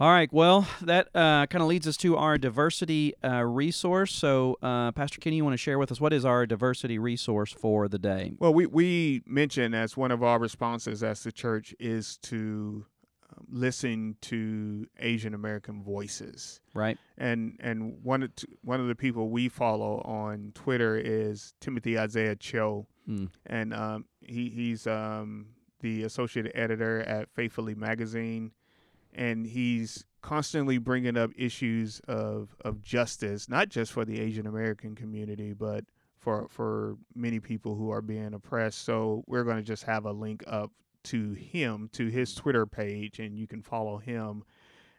All 0.00 0.08
right. 0.10 0.32
Well, 0.32 0.66
that 0.80 1.08
uh, 1.14 1.46
kind 1.46 1.62
of 1.62 1.68
leads 1.68 1.86
us 1.86 1.96
to 1.98 2.16
our 2.16 2.36
diversity 2.36 3.12
uh, 3.22 3.42
resource. 3.44 4.12
So, 4.12 4.56
uh, 4.62 4.90
Pastor 4.92 5.20
Kenny, 5.20 5.36
you 5.36 5.44
want 5.44 5.52
to 5.54 5.58
share 5.58 5.78
with 5.78 5.92
us 5.92 6.00
what 6.00 6.12
is 6.12 6.24
our 6.24 6.44
diversity 6.44 6.98
resource 6.98 7.52
for 7.52 7.86
the 7.88 7.98
day? 7.98 8.32
Well, 8.38 8.52
we, 8.52 8.66
we 8.66 9.22
mentioned 9.26 9.76
as 9.76 9.96
one 9.96 10.10
of 10.10 10.22
our 10.22 10.40
responses 10.40 11.02
as 11.04 11.22
the 11.22 11.30
church 11.30 11.72
is 11.78 12.16
to 12.22 12.86
listen 13.48 14.16
to 14.22 14.86
Asian 14.98 15.34
American 15.34 15.82
voices. 15.82 16.60
Right. 16.74 16.98
and 17.18 17.56
and 17.60 18.02
one 18.02 18.22
of 18.22 18.34
t- 18.36 18.46
one 18.62 18.80
of 18.80 18.88
the 18.88 18.94
people 18.94 19.28
we 19.30 19.48
follow 19.48 20.00
on 20.02 20.52
Twitter 20.54 20.96
is 20.96 21.54
Timothy 21.60 21.98
Isaiah 21.98 22.36
Cho, 22.36 22.86
Mm. 23.08 23.30
and 23.46 23.74
um, 23.74 24.04
he 24.20 24.48
he's 24.48 24.86
um, 24.86 25.46
the 25.80 26.04
associate 26.04 26.50
editor 26.54 27.00
at 27.00 27.28
Faithfully 27.34 27.74
Magazine, 27.74 28.52
and 29.12 29.44
he's 29.46 30.04
constantly 30.20 30.78
bringing 30.78 31.16
up 31.16 31.30
issues 31.36 32.00
of 32.06 32.54
of 32.64 32.80
justice, 32.82 33.48
not 33.48 33.68
just 33.68 33.90
for 33.92 34.04
the 34.04 34.20
Asian 34.20 34.46
American 34.46 34.94
community, 34.94 35.52
but 35.52 35.84
for 36.18 36.46
for 36.48 36.96
many 37.16 37.40
people 37.40 37.74
who 37.74 37.90
are 37.90 38.00
being 38.02 38.32
oppressed. 38.34 38.82
So 38.84 39.24
we're 39.26 39.42
going 39.42 39.56
to 39.56 39.62
just 39.64 39.82
have 39.82 40.04
a 40.06 40.12
link 40.12 40.44
up 40.46 40.70
to 41.04 41.32
him 41.32 41.88
to 41.92 42.06
his 42.08 42.34
Twitter 42.34 42.66
page, 42.66 43.18
and 43.18 43.38
you 43.38 43.46
can 43.46 43.62
follow 43.62 43.98
him 43.98 44.44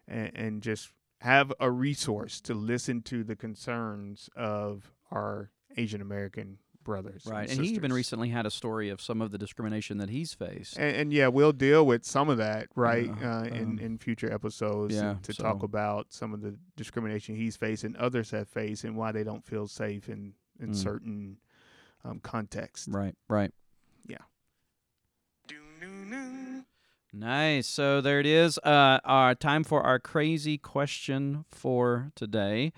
and, 0.08 0.32
and 0.36 0.62
just 0.62 0.92
have 1.22 1.54
a 1.60 1.72
resource 1.72 2.42
to 2.42 2.54
listen 2.54 3.02
to 3.02 3.24
the 3.24 3.36
concerns 3.36 4.30
of 4.36 4.92
our 5.12 5.50
Asian 5.78 6.02
American 6.02 6.58
brothers. 6.84 7.26
Right. 7.26 7.50
and, 7.50 7.60
And 7.60 7.66
he 7.66 7.74
even 7.76 7.94
recently 7.94 8.28
had 8.28 8.46
a 8.46 8.52
story 8.52 8.90
of 8.90 9.00
some 9.00 9.22
of 9.22 9.32
the 9.32 9.38
discrimination 9.38 10.00
that 10.00 10.10
he's 10.10 10.34
faced. 10.34 10.78
And, 10.78 10.96
and 10.98 11.14
yeah, 11.14 11.30
we'll 11.30 11.54
deal 11.54 11.86
with 11.86 12.04
some 12.04 12.28
of 12.30 12.38
that 12.40 12.68
right 12.76 13.10
Yeah, 13.22 13.38
uh, 13.40 13.44
in 13.46 13.64
um, 13.64 13.80
in 13.80 13.98
future 13.98 14.32
episodes 14.32 14.94
yeah, 14.96 15.16
to 15.24 15.34
talk 15.34 15.64
about 15.64 16.08
some 16.10 16.34
of 16.34 16.42
the 16.42 16.58
discrimination 16.76 17.36
he's 17.38 17.56
faced 17.56 17.86
and 17.86 17.96
others 17.96 18.32
have 18.32 18.50
faced 18.50 18.84
and 18.84 18.98
why 18.98 19.14
they 19.14 19.24
don't 19.24 19.46
feel 19.46 19.68
safe 19.68 20.10
in 20.10 20.34
in 20.60 20.72
Mm. 20.72 20.76
certain 20.76 21.38
um, 22.04 22.20
contexts. 22.20 22.90
Right. 22.90 23.16
Right. 23.30 23.52
Nice. 27.14 27.68
So 27.68 28.02
there 28.02 28.20
it 28.20 28.26
is. 28.26 28.58
Uh, 28.60 29.00
our 29.06 29.36
time 29.36 29.64
for 29.64 29.84
our 29.84 30.00
crazy 30.00 30.58
question 30.58 31.46
for 31.50 32.12
today. 32.16 32.74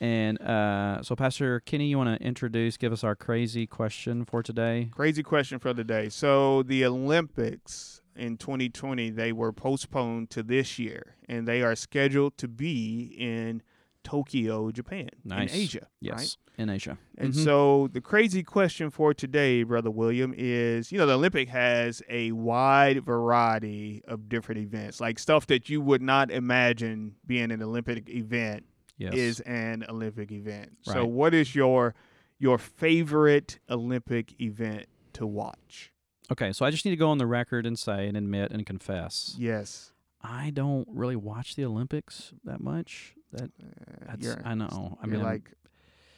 And 0.00 0.40
uh, 0.40 1.02
so, 1.02 1.16
Pastor 1.16 1.60
Kenny, 1.60 1.86
you 1.86 1.96
want 1.96 2.18
to 2.18 2.26
introduce, 2.26 2.76
give 2.76 2.92
us 2.92 3.02
our 3.02 3.16
crazy 3.16 3.66
question 3.66 4.24
for 4.24 4.42
today? 4.42 4.90
Crazy 4.94 5.22
question 5.22 5.58
for 5.58 5.72
the 5.72 5.84
day. 5.84 6.08
So 6.08 6.62
the 6.62 6.84
Olympics 6.84 8.02
in 8.14 8.36
2020 8.36 9.10
they 9.10 9.32
were 9.32 9.52
postponed 9.52 10.30
to 10.30 10.42
this 10.42 10.78
year, 10.78 11.16
and 11.28 11.46
they 11.46 11.62
are 11.62 11.74
scheduled 11.74 12.36
to 12.38 12.48
be 12.48 13.14
in 13.18 13.62
Tokyo, 14.06 14.70
Japan, 14.70 15.08
Nice. 15.24 15.52
in 15.52 15.60
Asia. 15.60 15.86
Yes, 16.00 16.16
Right? 16.16 16.36
in 16.62 16.70
Asia. 16.70 16.96
And 17.18 17.32
Mhm. 17.32 17.44
so 17.44 17.88
the 17.92 18.00
crazy 18.00 18.44
question 18.44 18.88
for 18.88 19.12
today, 19.12 19.64
Brother 19.64 19.90
William, 19.90 20.32
is 20.36 20.92
you 20.92 20.98
know, 20.98 21.06
the 21.06 21.14
Olympic 21.14 21.48
has 21.48 22.02
a 22.08 22.30
wide 22.30 23.04
variety 23.04 24.02
of 24.06 24.28
different 24.28 24.60
events, 24.60 25.00
like 25.00 25.18
stuff 25.18 25.46
that 25.48 25.68
you 25.68 25.80
would 25.80 26.02
not 26.02 26.30
imagine 26.30 27.16
being 27.26 27.50
an 27.50 27.60
Olympic 27.62 28.08
event 28.08 28.64
yes. 28.96 29.12
is 29.14 29.40
an 29.40 29.84
Olympic 29.88 30.30
event. 30.30 30.76
So 30.82 31.04
what 31.04 31.34
is 31.34 31.54
your 31.56 31.94
your 32.38 32.58
favorite 32.58 33.58
Olympic 33.68 34.40
event 34.40 34.86
to 35.14 35.26
watch? 35.26 35.90
Okay, 36.30 36.52
so 36.52 36.64
I 36.64 36.70
just 36.70 36.84
need 36.84 36.90
to 36.92 36.96
go 36.96 37.08
on 37.08 37.18
the 37.18 37.26
record 37.26 37.66
and 37.66 37.76
say 37.78 38.06
and 38.06 38.16
admit 38.16 38.52
and 38.52 38.64
confess 38.66 39.34
Yes. 39.38 39.92
I 40.28 40.50
don't 40.50 40.88
really 40.90 41.16
watch 41.16 41.54
the 41.56 41.64
Olympics 41.64 42.32
that 42.44 42.60
much. 42.60 43.14
That 43.32 43.50
Uh, 43.62 44.14
that's 44.16 44.36
I 44.44 44.54
know. 44.54 44.98
I 45.02 45.06
mean, 45.06 45.22
like 45.22 45.52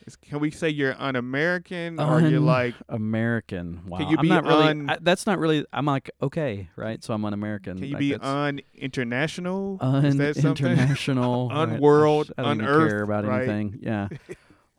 is- 0.07 0.16
can 0.16 0.40
we 0.40 0.51
say 0.51 0.71
you're 0.71 0.94
un-American 0.99 2.01
or 2.01 2.21
you're 2.23 2.38
Un- 2.40 2.47
like 2.47 2.75
American. 2.88 3.83
Wow, 3.87 3.99
you 4.11 4.16
I'm 4.16 4.23
be 4.23 4.29
not 4.29 4.44
really. 4.44 4.64
un- 4.68 4.88
I, 4.90 4.97
that's 5.03 5.27
not 5.27 5.38
really. 5.38 5.66
I'm 5.73 5.85
like 5.85 6.11
okay, 6.23 6.71
right? 6.77 7.03
So 7.05 7.12
I'm 7.12 7.25
un-American. 7.27 7.77
can 7.77 7.87
you 7.87 7.92
like 7.92 8.01
be 8.01 8.14
un-international? 8.14 9.79
is 10.05 10.16
that 10.16 10.37
something? 10.37 10.66
un-international, 10.66 11.49
right? 11.51 11.68
Unworld, 11.68 12.31
I 12.38 12.42
don't 12.42 12.57
even 12.57 12.64
unearthed, 12.66 12.90
care 12.90 13.03
about 13.03 13.25
right? 13.27 13.49
anything. 13.49 13.79
Yeah. 13.83 14.09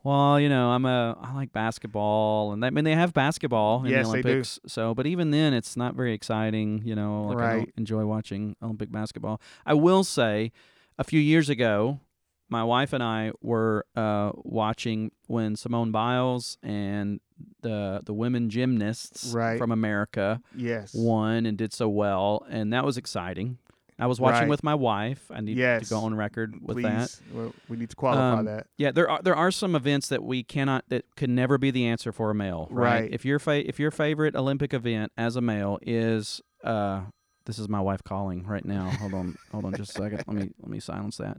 Well, 0.02 0.40
you 0.40 0.48
know, 0.48 0.70
I'm 0.70 0.86
a 0.86 1.16
I 1.20 1.34
like 1.34 1.52
basketball, 1.52 2.52
and 2.52 2.62
that, 2.62 2.68
I 2.68 2.70
mean 2.70 2.84
they 2.84 2.94
have 2.94 3.12
basketball 3.12 3.84
in 3.84 3.90
Yes, 3.90 4.06
the 4.06 4.12
they 4.14 4.22
do. 4.22 4.28
Olympics. 4.30 4.58
So, 4.66 4.94
but 4.94 5.06
even 5.06 5.30
then, 5.30 5.52
it's 5.52 5.76
not 5.76 5.94
very 5.94 6.14
exciting. 6.14 6.82
You 6.84 6.94
know, 6.94 7.24
like 7.24 7.38
I 7.38 7.44
Right. 7.44 7.56
don't 7.58 7.72
enjoy 7.76 8.06
watching 8.06 8.56
Olympic 8.62 8.90
basketball. 8.90 9.40
I 9.66 9.74
will 9.74 10.02
say, 10.04 10.52
a 10.98 11.04
few 11.04 11.20
years 11.20 11.48
ago, 11.50 12.00
my 12.48 12.64
wife 12.64 12.92
and 12.94 13.02
I 13.02 13.32
were 13.42 13.84
uh, 13.94 14.32
watching 14.36 15.12
when 15.26 15.54
Simone 15.54 15.92
Biles 15.92 16.56
and 16.62 17.20
the 17.60 18.00
the 18.04 18.14
women 18.14 18.48
gymnasts 18.48 19.32
Right. 19.34 19.58
from 19.58 19.70
America 19.70 20.40
Yes. 20.56 20.94
won 20.94 21.44
and 21.44 21.58
did 21.58 21.72
so 21.74 21.88
well, 21.90 22.46
and 22.48 22.72
that 22.72 22.84
was 22.86 22.96
exciting. 22.96 23.58
I 24.00 24.06
was 24.06 24.20
watching 24.20 24.40
Right. 24.42 24.48
with 24.48 24.64
my 24.64 24.74
wife. 24.74 25.30
I 25.30 25.40
need 25.40 25.56
Yes. 25.56 25.88
to 25.88 25.94
go 25.94 26.00
on 26.00 26.14
record 26.14 26.56
with 26.62 26.76
Please. 26.78 26.84
that. 26.84 27.20
Well, 27.34 27.54
we 27.68 27.76
need 27.76 27.90
to 27.90 27.96
qualify 27.96 28.38
Um, 28.40 28.44
that. 28.46 28.66
Yeah, 28.78 28.90
there 28.90 29.08
are 29.10 29.20
there 29.22 29.36
are 29.36 29.50
some 29.50 29.74
events 29.74 30.08
that 30.08 30.22
we 30.24 30.42
cannot 30.42 30.84
that 30.88 31.04
could 31.16 31.30
never 31.30 31.58
be 31.58 31.70
the 31.70 31.86
answer 31.86 32.10
for 32.12 32.30
a 32.30 32.34
male. 32.34 32.66
Right. 32.70 33.02
Right. 33.02 33.10
If 33.12 33.24
your 33.24 33.38
fa- 33.38 33.68
if 33.68 33.78
your 33.78 33.90
favorite 33.90 34.34
Olympic 34.34 34.72
event 34.74 35.12
as 35.16 35.36
a 35.36 35.40
male 35.40 35.78
is 35.82 36.40
uh 36.64 37.02
this 37.46 37.58
is 37.58 37.68
my 37.68 37.80
wife 37.80 38.02
calling 38.04 38.44
right 38.46 38.64
now. 38.64 38.90
Hold 38.90 39.14
on, 39.14 39.36
hold 39.50 39.64
on 39.64 39.74
just 39.74 39.90
a 39.98 40.02
second. 40.02 40.22
Let 40.26 40.36
me 40.36 40.50
let 40.60 40.68
me 40.70 40.80
silence 40.80 41.16
that. 41.18 41.38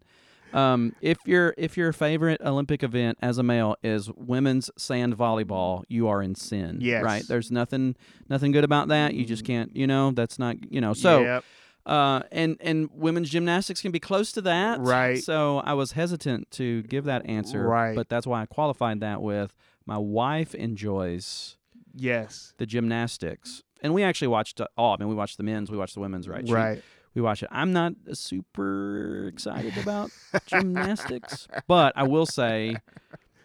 Um, 0.54 0.94
if 1.00 1.18
your 1.26 1.54
if 1.58 1.78
your 1.78 1.94
favorite 1.94 2.42
Olympic 2.44 2.84
event 2.84 3.18
as 3.22 3.38
a 3.38 3.44
male 3.44 3.78
is 3.84 4.12
women's 4.18 4.70
sand 4.78 5.16
volleyball, 5.18 5.84
you 5.88 6.10
are 6.10 6.22
in 6.22 6.36
sin. 6.36 6.80
Yes. 6.82 7.04
Right. 7.04 7.24
There's 7.26 7.52
nothing 7.52 7.96
nothing 8.28 8.52
good 8.52 8.66
about 8.66 8.90
that. 8.90 9.14
You 9.14 9.24
just 9.26 9.46
can't. 9.46 9.74
You 9.74 9.88
know. 9.88 10.12
That's 10.12 10.38
not. 10.38 10.58
You 10.70 10.82
know. 10.82 10.92
So. 10.94 11.22
Yep. 11.22 11.46
Uh, 11.86 12.22
and 12.32 12.58
and 12.62 12.90
women's 12.94 13.30
gymnastics 13.30 13.82
can 13.82 13.92
be 13.92 14.00
close 14.00 14.32
to 14.34 14.42
that, 14.42 14.80
Right. 14.80 15.24
So 15.24 15.60
I 15.60 15.74
was 15.74 15.94
hesitant 15.94 16.52
to 16.52 16.84
give 16.84 17.06
that 17.06 17.26
answer, 17.26 17.64
Right. 17.68 17.96
But 17.96 18.08
that's 18.10 18.28
why 18.28 18.42
I 18.44 18.46
qualified 18.46 19.00
that 19.00 19.22
with 19.22 19.56
my 19.86 19.98
wife 19.98 20.54
enjoys 20.54 21.58
yes. 21.96 22.54
the 22.58 22.66
gymnastics, 22.68 23.64
and 23.82 23.94
we 23.96 24.04
actually 24.04 24.28
watched 24.28 24.62
uh, 24.62 24.68
all. 24.78 24.94
I 24.94 24.98
mean, 24.98 25.10
we 25.10 25.16
watched 25.16 25.38
the 25.38 25.44
men's, 25.44 25.72
we 25.72 25.78
watched 25.78 25.96
the 25.96 26.02
women's, 26.02 26.28
right? 26.30 26.48
She- 26.48 26.54
Right. 26.54 26.84
we 27.16 27.22
watch 27.22 27.42
it. 27.42 27.50
I'm 27.52 27.74
not 27.74 27.94
super 28.14 29.28
excited 29.28 29.76
about 29.78 30.12
gymnastics, 30.46 31.48
but 31.68 31.94
I 31.96 32.04
will 32.04 32.26
say 32.28 32.78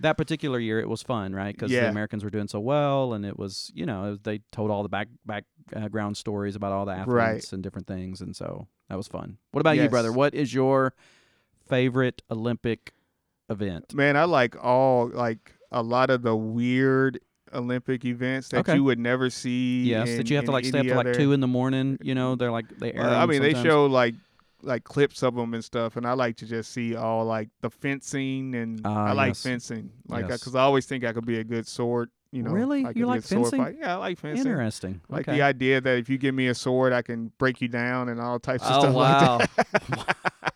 that 0.00 0.18
particular 0.18 0.58
year 0.58 0.78
it 0.78 0.88
was 0.88 1.02
fun, 1.02 1.34
right? 1.34 1.54
Because 1.54 1.70
the 1.70 1.88
Americans 1.88 2.22
were 2.22 2.30
doing 2.30 2.48
so 2.48 2.60
well, 2.60 3.14
and 3.14 3.24
it 3.24 3.38
was 3.38 3.72
you 3.74 3.86
know 3.86 4.16
they 4.22 4.40
told 4.52 4.70
all 4.70 4.82
the 4.82 4.88
back 4.90 5.08
back 5.24 5.44
Uh, 5.74 5.80
background 5.80 6.16
stories 6.16 6.54
about 6.54 6.72
all 6.72 6.84
the 6.84 6.92
athletes 6.92 7.08
Right. 7.12 7.52
and 7.52 7.62
different 7.62 7.86
things, 7.86 8.20
and 8.20 8.36
so 8.36 8.68
that 8.88 8.96
was 8.96 9.08
fun. 9.08 9.38
What 9.50 9.60
about 9.60 9.76
you, 9.76 9.88
brother? 9.88 10.12
What 10.12 10.34
is 10.34 10.54
your 10.54 10.94
favorite 11.68 12.22
Olympic 12.30 12.92
event? 13.48 13.94
Man, 13.94 14.16
I 14.16 14.24
like 14.24 14.54
all 14.62 15.08
like 15.08 15.54
a 15.72 15.82
lot 15.82 16.10
of 16.10 16.22
the 16.22 16.36
weird 16.36 17.18
Olympic 17.52 18.04
events 18.04 18.48
that 18.48 18.60
Okay. 18.60 18.74
you 18.76 18.84
would 18.84 18.98
never 18.98 19.30
see. 19.30 19.84
Yes, 19.84 20.08
in- 20.10 20.16
that 20.18 20.30
you 20.30 20.36
have 20.36 20.44
to 20.46 20.52
like 20.52 20.64
stay 20.64 20.80
up 20.80 20.86
to 20.86 20.94
like 20.94 21.12
two 21.14 21.32
in 21.32 21.40
the 21.40 21.46
morning. 21.48 21.98
You 22.02 22.14
know, 22.14 22.32
mm-hmm. 22.32 22.38
they're 22.38 22.52
like 22.52 22.68
they 22.78 22.92
uh, 22.92 23.02
air. 23.02 23.10
Well, 23.10 23.20
I 23.22 23.26
mean, 23.26 23.42
they 23.42 23.54
show 23.54 23.86
like 23.86 24.14
like 24.62 24.84
clips 24.84 25.22
of 25.22 25.34
them 25.34 25.54
and 25.54 25.64
stuff, 25.64 25.96
and 25.96 26.06
I 26.06 26.12
like 26.12 26.36
to 26.38 26.46
just 26.46 26.72
see 26.72 26.94
all 26.96 27.24
like 27.24 27.48
the 27.60 27.70
fencing, 27.70 28.54
and 28.54 28.80
Ah, 28.84 29.06
I 29.06 29.12
like 29.12 29.30
yes. 29.30 29.42
fencing, 29.42 29.90
like 30.08 30.28
Yes. 30.28 30.40
because 30.40 30.54
I 30.54 30.62
always 30.62 30.86
think 30.86 31.04
I 31.04 31.12
could 31.12 31.26
be 31.26 31.38
a 31.38 31.44
good 31.44 31.66
sword. 31.68 32.10
You 32.36 32.42
know, 32.42 32.50
Really? 32.50 32.82
like 32.82 32.96
You 32.96 33.06
like 33.06 33.22
fencing? 33.22 33.58
fight. 33.62 33.76
Yeah, 33.80 33.94
I 33.94 33.96
like 33.96 34.18
fencing. 34.18 34.46
Interesting. 34.46 35.00
Like 35.08 35.26
okay. 35.26 35.38
the 35.38 35.42
idea 35.42 35.80
that 35.80 35.96
if 35.96 36.10
you 36.10 36.18
give 36.18 36.34
me 36.34 36.48
a 36.48 36.54
sword, 36.54 36.92
I 36.92 37.00
can 37.00 37.32
break 37.38 37.62
you 37.62 37.68
down 37.68 38.10
and 38.10 38.20
all 38.20 38.38
types 38.38 38.62
of 38.64 38.72
Oh 38.72 38.80
stuff 38.80 38.94
wow! 38.94 39.38
like 39.38 39.50
that. 39.56 40.54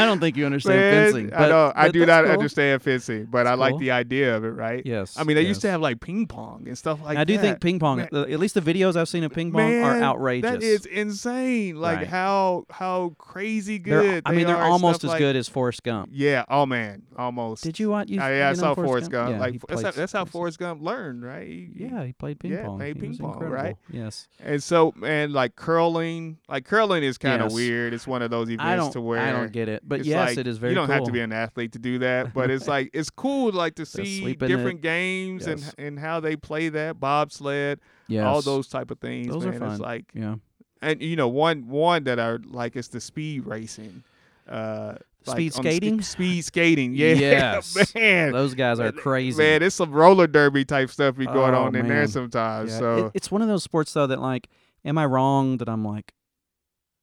I 0.00 0.06
don't 0.06 0.20
think 0.20 0.36
you 0.36 0.46
understand 0.46 0.78
Man, 0.78 1.04
fencing. 1.04 1.32
I 1.34 1.38
but- 1.38 1.48
know 1.48 1.72
I 1.76 1.88
do 1.88 2.06
not 2.06 2.24
cool. 2.24 2.32
understand 2.32 2.82
fencing, 2.82 3.26
but 3.30 3.44
That's 3.44 3.52
I 3.52 3.54
like 3.54 3.70
cool. 3.72 3.78
the 3.80 3.90
idea 3.90 4.36
of 4.36 4.44
it. 4.44 4.48
Right? 4.50 4.82
Yes. 4.84 5.18
I 5.18 5.24
mean, 5.24 5.36
they 5.36 5.46
used 5.46 5.60
to 5.62 5.70
have 5.70 5.80
like 5.80 6.00
ping 6.00 6.26
pong 6.26 6.64
and 6.66 6.76
stuff 6.76 7.00
like 7.02 7.14
that. 7.16 7.20
I 7.20 7.24
do 7.24 7.34
that. 7.36 7.40
think 7.42 7.60
ping 7.60 7.78
pong. 7.78 7.98
Man. 7.98 8.08
uh, 8.12 8.22
At 8.22 8.38
least 8.38 8.54
the 8.54 8.60
videos 8.60 8.96
I've 8.96 9.08
seen 9.08 9.24
of 9.24 9.32
ping 9.32 9.52
pong 9.52 9.62
Man, 9.62 9.82
are 9.84 10.02
outrageous. 10.02 10.50
That 10.50 10.62
is 10.62 10.86
insane. 10.86 11.76
Like 11.76 11.98
Right. 11.98 12.06
how 12.06 12.64
how 12.70 13.14
crazy 13.18 13.78
good. 13.78 14.22
I 14.24 14.32
mean, 14.32 14.46
they're 14.46 14.56
almost 14.56 15.04
as 15.04 15.10
like- 15.10 15.18
good 15.18 15.36
as 15.36 15.48
Forrest 15.48 15.82
Gump. 15.82 16.10
Yeah. 16.12 16.44
Oh 16.48 16.66
man, 16.66 17.02
almost. 17.16 17.62
Did 17.64 17.78
you 17.78 17.90
watch? 17.90 18.08
You, 18.08 18.20
Uh, 18.20 18.28
yeah, 18.28 18.48
I 18.48 18.50
you 18.50 18.56
know 18.56 18.60
saw 18.60 18.74
Forrest 18.74 18.88
Forrest 18.90 19.10
Gump. 19.10 19.30
Yeah, 19.30 19.38
like 19.40 19.60
that's, 19.68 19.82
how, 19.82 19.90
that's 19.90 20.12
how 20.12 20.24
Forrest 20.24 20.58
Gump 20.58 20.82
learned, 20.82 21.22
right? 21.24 21.46
He- 21.46 21.70
Yeah, 21.74 22.04
he 22.04 22.12
played 22.12 22.38
ping 22.40 22.52
yeah, 22.52 22.64
pong. 22.66 22.78
played 22.78 22.98
ping 23.00 23.16
pong, 23.16 23.38
right? 23.40 23.76
Yes. 23.90 24.28
And 24.42 24.62
so, 24.62 24.92
man, 24.96 25.32
like 25.32 25.56
curling, 25.56 26.38
like 26.48 26.64
curling 26.64 27.02
is 27.02 27.18
kind 27.18 27.42
of 27.42 27.50
Yes. 27.50 27.54
weird. 27.54 27.94
It's 27.94 28.06
one 28.06 28.22
of 28.22 28.30
those 28.30 28.48
events 28.50 28.86
I 28.88 28.90
to 28.92 29.00
where 29.00 29.20
I 29.20 29.32
don't 29.32 29.52
get 29.52 29.68
it, 29.68 29.86
but 29.90 30.00
it's 30.00 30.08
yes, 30.08 30.30
like, 30.30 30.38
it 30.38 30.46
is 30.46 30.56
very. 30.56 30.72
You 30.72 30.76
don't 30.76 30.86
cool. 30.86 30.94
have 30.94 31.04
to 31.04 31.12
be 31.12 31.20
an 31.20 31.32
athlete 31.32 31.72
to 31.72 31.78
do 31.78 31.98
that, 31.98 32.32
but 32.32 32.50
it's 32.50 32.66
like 32.74 32.88
it's 32.94 33.10
cool, 33.10 33.52
like 33.52 33.74
to 33.74 33.84
see 33.84 34.34
different 34.34 34.80
games 34.80 35.46
Yes. 35.46 35.74
and 35.76 35.86
and 35.86 35.98
how 35.98 36.20
they 36.20 36.36
play 36.36 36.70
that 36.70 36.98
bobsled, 36.98 37.80
Yes. 38.08 38.24
all 38.24 38.40
those 38.40 38.66
type 38.68 38.90
of 38.90 38.98
things. 39.00 39.28
Those 39.28 39.44
are 39.44 39.52
fun. 39.52 39.72
It's 39.72 39.80
like 39.80 40.06
Yeah. 40.14 40.36
and 40.80 41.02
you 41.02 41.16
know 41.16 41.28
one 41.28 41.68
one 41.68 42.04
that 42.04 42.18
I 42.18 42.36
like 42.46 42.74
is 42.76 42.88
the 42.88 43.00
speed 43.00 43.44
racing. 43.46 44.02
Uh, 44.48 44.94
like 45.26 45.36
Speed 45.36 45.48
the 45.52 45.54
sk- 45.56 45.60
skating? 45.62 46.02
speed 46.02 46.42
skating, 46.46 46.94
yeah, 46.94 47.12
Yes. 47.12 47.94
man. 47.94 48.32
Those 48.32 48.54
guys 48.54 48.80
are 48.80 48.90
crazy. 48.90 49.36
Man, 49.36 49.62
it's 49.62 49.76
some 49.76 49.92
roller 49.92 50.26
derby 50.26 50.64
type 50.64 50.88
stuff 50.90 51.16
be 51.16 51.26
going 51.26 51.54
Oh, 51.54 51.64
on 51.64 51.76
in 51.76 51.82
man. 51.86 51.88
there 51.88 52.06
sometimes. 52.06 52.72
Yeah, 52.72 52.78
So 52.78 53.06
it- 53.06 53.12
it's 53.14 53.30
one 53.30 53.42
of 53.42 53.48
those 53.48 53.62
sports 53.62 53.92
though 53.92 54.06
that 54.06 54.20
like, 54.20 54.48
am 54.84 54.96
I 54.96 55.04
wrong 55.04 55.58
that 55.58 55.68
I'm 55.68 55.84
like, 55.84 56.14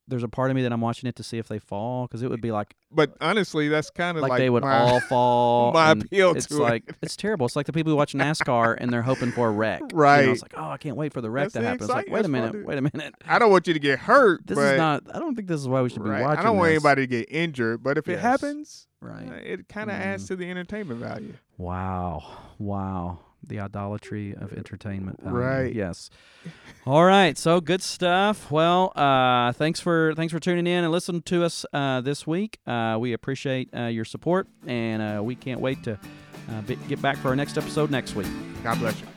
there's 0.07 0.23
a 0.23 0.27
part 0.27 0.49
of 0.49 0.55
me 0.55 0.63
that 0.63 0.71
I'm 0.71 0.81
watching 0.81 1.07
it 1.07 1.15
to 1.17 1.23
see 1.23 1.37
if 1.37 1.47
they 1.47 1.59
fall 1.59 2.07
because 2.07 2.21
it 2.21 2.29
would 2.29 2.41
be 2.41 2.51
like 2.51 2.75
but 2.91 3.17
honestly, 3.19 3.67
that's 3.67 3.89
kind 3.89 4.17
of 4.17 4.21
like, 4.21 4.29
like, 4.29 4.39
they 4.39 4.49
would 4.49 4.63
my, 4.63 4.79
all 4.79 4.99
fall. 5.09 5.73
my 5.73 5.91
appeal 5.91 6.31
it's 6.35 6.45
to 6.47 6.57
like 6.57 6.87
it. 6.87 6.95
it's 7.01 7.17
terrible. 7.17 7.45
It's 7.45 7.55
like 7.55 7.65
the 7.65 7.73
people 7.73 7.91
who 7.91 7.97
watch 7.97 8.13
NASCAR 8.13 8.77
and 8.79 8.91
they're 8.91 9.01
hoping 9.01 9.31
for 9.31 9.49
a 9.49 9.51
wreck. 9.51 9.81
You 9.81 9.87
know, 9.91 9.97
Right. 9.99 10.29
it's 10.29 10.41
like, 10.41 10.53
oh, 10.55 10.69
I 10.69 10.77
can't 10.77 10.95
wait 10.95 11.11
for 11.13 11.19
the 11.19 11.29
wreck 11.29 11.45
That's 11.51 11.55
to 11.55 11.61
happen. 11.63 11.83
It's 11.83 11.89
like, 11.93 12.09
wait 12.09 12.23
a 12.25 12.29
minute, 12.29 12.65
wait 12.65 12.77
a 12.77 12.81
minute. 12.81 13.13
I 13.27 13.39
don't 13.39 13.51
want 13.51 13.67
you 13.67 13.73
to 13.73 13.79
get 13.79 13.99
hurt. 13.99 14.47
This 14.47 14.55
but, 14.55 14.73
is 14.73 14.77
not. 14.77 15.03
I 15.13 15.19
don't 15.19 15.35
think 15.35 15.47
this 15.49 15.59
is 15.59 15.67
why 15.67 15.81
we 15.81 15.89
should 15.89 16.05
right. 16.05 16.19
be 16.19 16.23
watching. 16.23 16.39
I 16.39 16.43
don't 16.43 16.57
want 16.57 16.67
this. 16.69 16.75
anybody 16.75 17.01
to 17.03 17.07
get 17.07 17.27
injured, 17.29 17.83
but 17.83 17.97
if 17.97 18.07
Yes. 18.07 18.17
it 18.17 18.21
happens, 18.21 18.87
Right. 19.01 19.27
it 19.27 19.67
kind 19.67 19.89
of 19.89 19.97
adds 19.97 20.23
mm. 20.23 20.27
to 20.29 20.35
the 20.37 20.49
entertainment 20.49 21.01
value. 21.01 21.33
Wow. 21.57 22.23
Wow. 22.57 23.19
The 23.43 23.59
idolatry 23.59 24.33
of 24.33 24.51
entertainment. 24.53 25.21
value. 25.21 25.37
Right. 25.37 25.73
Yes. 25.73 26.09
All 26.85 27.03
right. 27.05 27.37
So 27.37 27.61
good 27.61 27.81
stuff. 27.81 28.51
Well, 28.51 28.91
uh, 28.95 29.51
thanks 29.53 29.79
for 29.79 30.13
thanks 30.15 30.33
for 30.33 30.39
tuning 30.39 30.67
in 30.67 30.83
and 30.83 30.91
listening 30.91 31.21
to 31.23 31.43
us 31.43 31.65
uh, 31.73 32.01
this 32.01 32.27
week. 32.27 32.59
Uh, 32.67 32.97
we 32.99 33.13
appreciate 33.13 33.69
uh, 33.75 33.85
your 33.85 34.05
support, 34.05 34.47
and 34.65 35.01
uh, 35.01 35.21
we 35.23 35.35
can't 35.35 35.59
wait 35.61 35.83
to 35.83 35.93
uh, 35.93 36.61
be, 36.61 36.75
get 36.87 37.01
back 37.01 37.17
for 37.17 37.29
our 37.29 37.35
next 37.35 37.57
episode 37.57 37.91
next 37.91 38.15
week. 38.15 38.27
God 38.63 38.79
bless 38.79 38.99
you. 38.99 39.07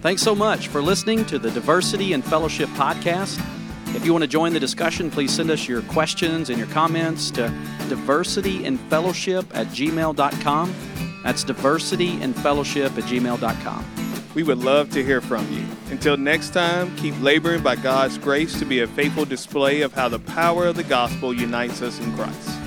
Thanks 0.00 0.22
so 0.22 0.34
much 0.34 0.68
for 0.68 0.82
listening 0.82 1.24
to 1.26 1.38
the 1.38 1.50
Diversity 1.50 2.12
and 2.12 2.24
Fellowship 2.24 2.68
podcast. 2.70 3.40
If 3.94 4.04
you 4.04 4.12
want 4.12 4.22
to 4.22 4.28
join 4.28 4.52
the 4.52 4.60
discussion, 4.60 5.10
please 5.10 5.32
send 5.32 5.50
us 5.50 5.66
your 5.66 5.80
questions 5.82 6.50
and 6.50 6.58
your 6.58 6.68
comments 6.68 7.30
to 7.32 7.48
diversityandfellowship 7.88 9.46
at 9.54 9.66
gmail.com. 9.68 10.74
That's 11.26 11.44
diversityandfellowship 11.44 12.96
at 12.96 13.02
gmail.com. 13.02 13.84
We 14.36 14.44
would 14.44 14.58
love 14.58 14.90
to 14.90 15.02
hear 15.02 15.20
from 15.20 15.52
you. 15.52 15.66
Until 15.90 16.16
next 16.16 16.50
time, 16.50 16.94
keep 16.94 17.20
laboring 17.20 17.64
by 17.64 17.74
God's 17.74 18.16
grace 18.16 18.56
to 18.60 18.64
be 18.64 18.78
a 18.78 18.86
faithful 18.86 19.24
display 19.24 19.80
of 19.80 19.92
how 19.92 20.08
the 20.08 20.20
power 20.20 20.66
of 20.66 20.76
the 20.76 20.84
gospel 20.84 21.34
unites 21.34 21.82
us 21.82 21.98
in 21.98 22.14
Christ. 22.14 22.65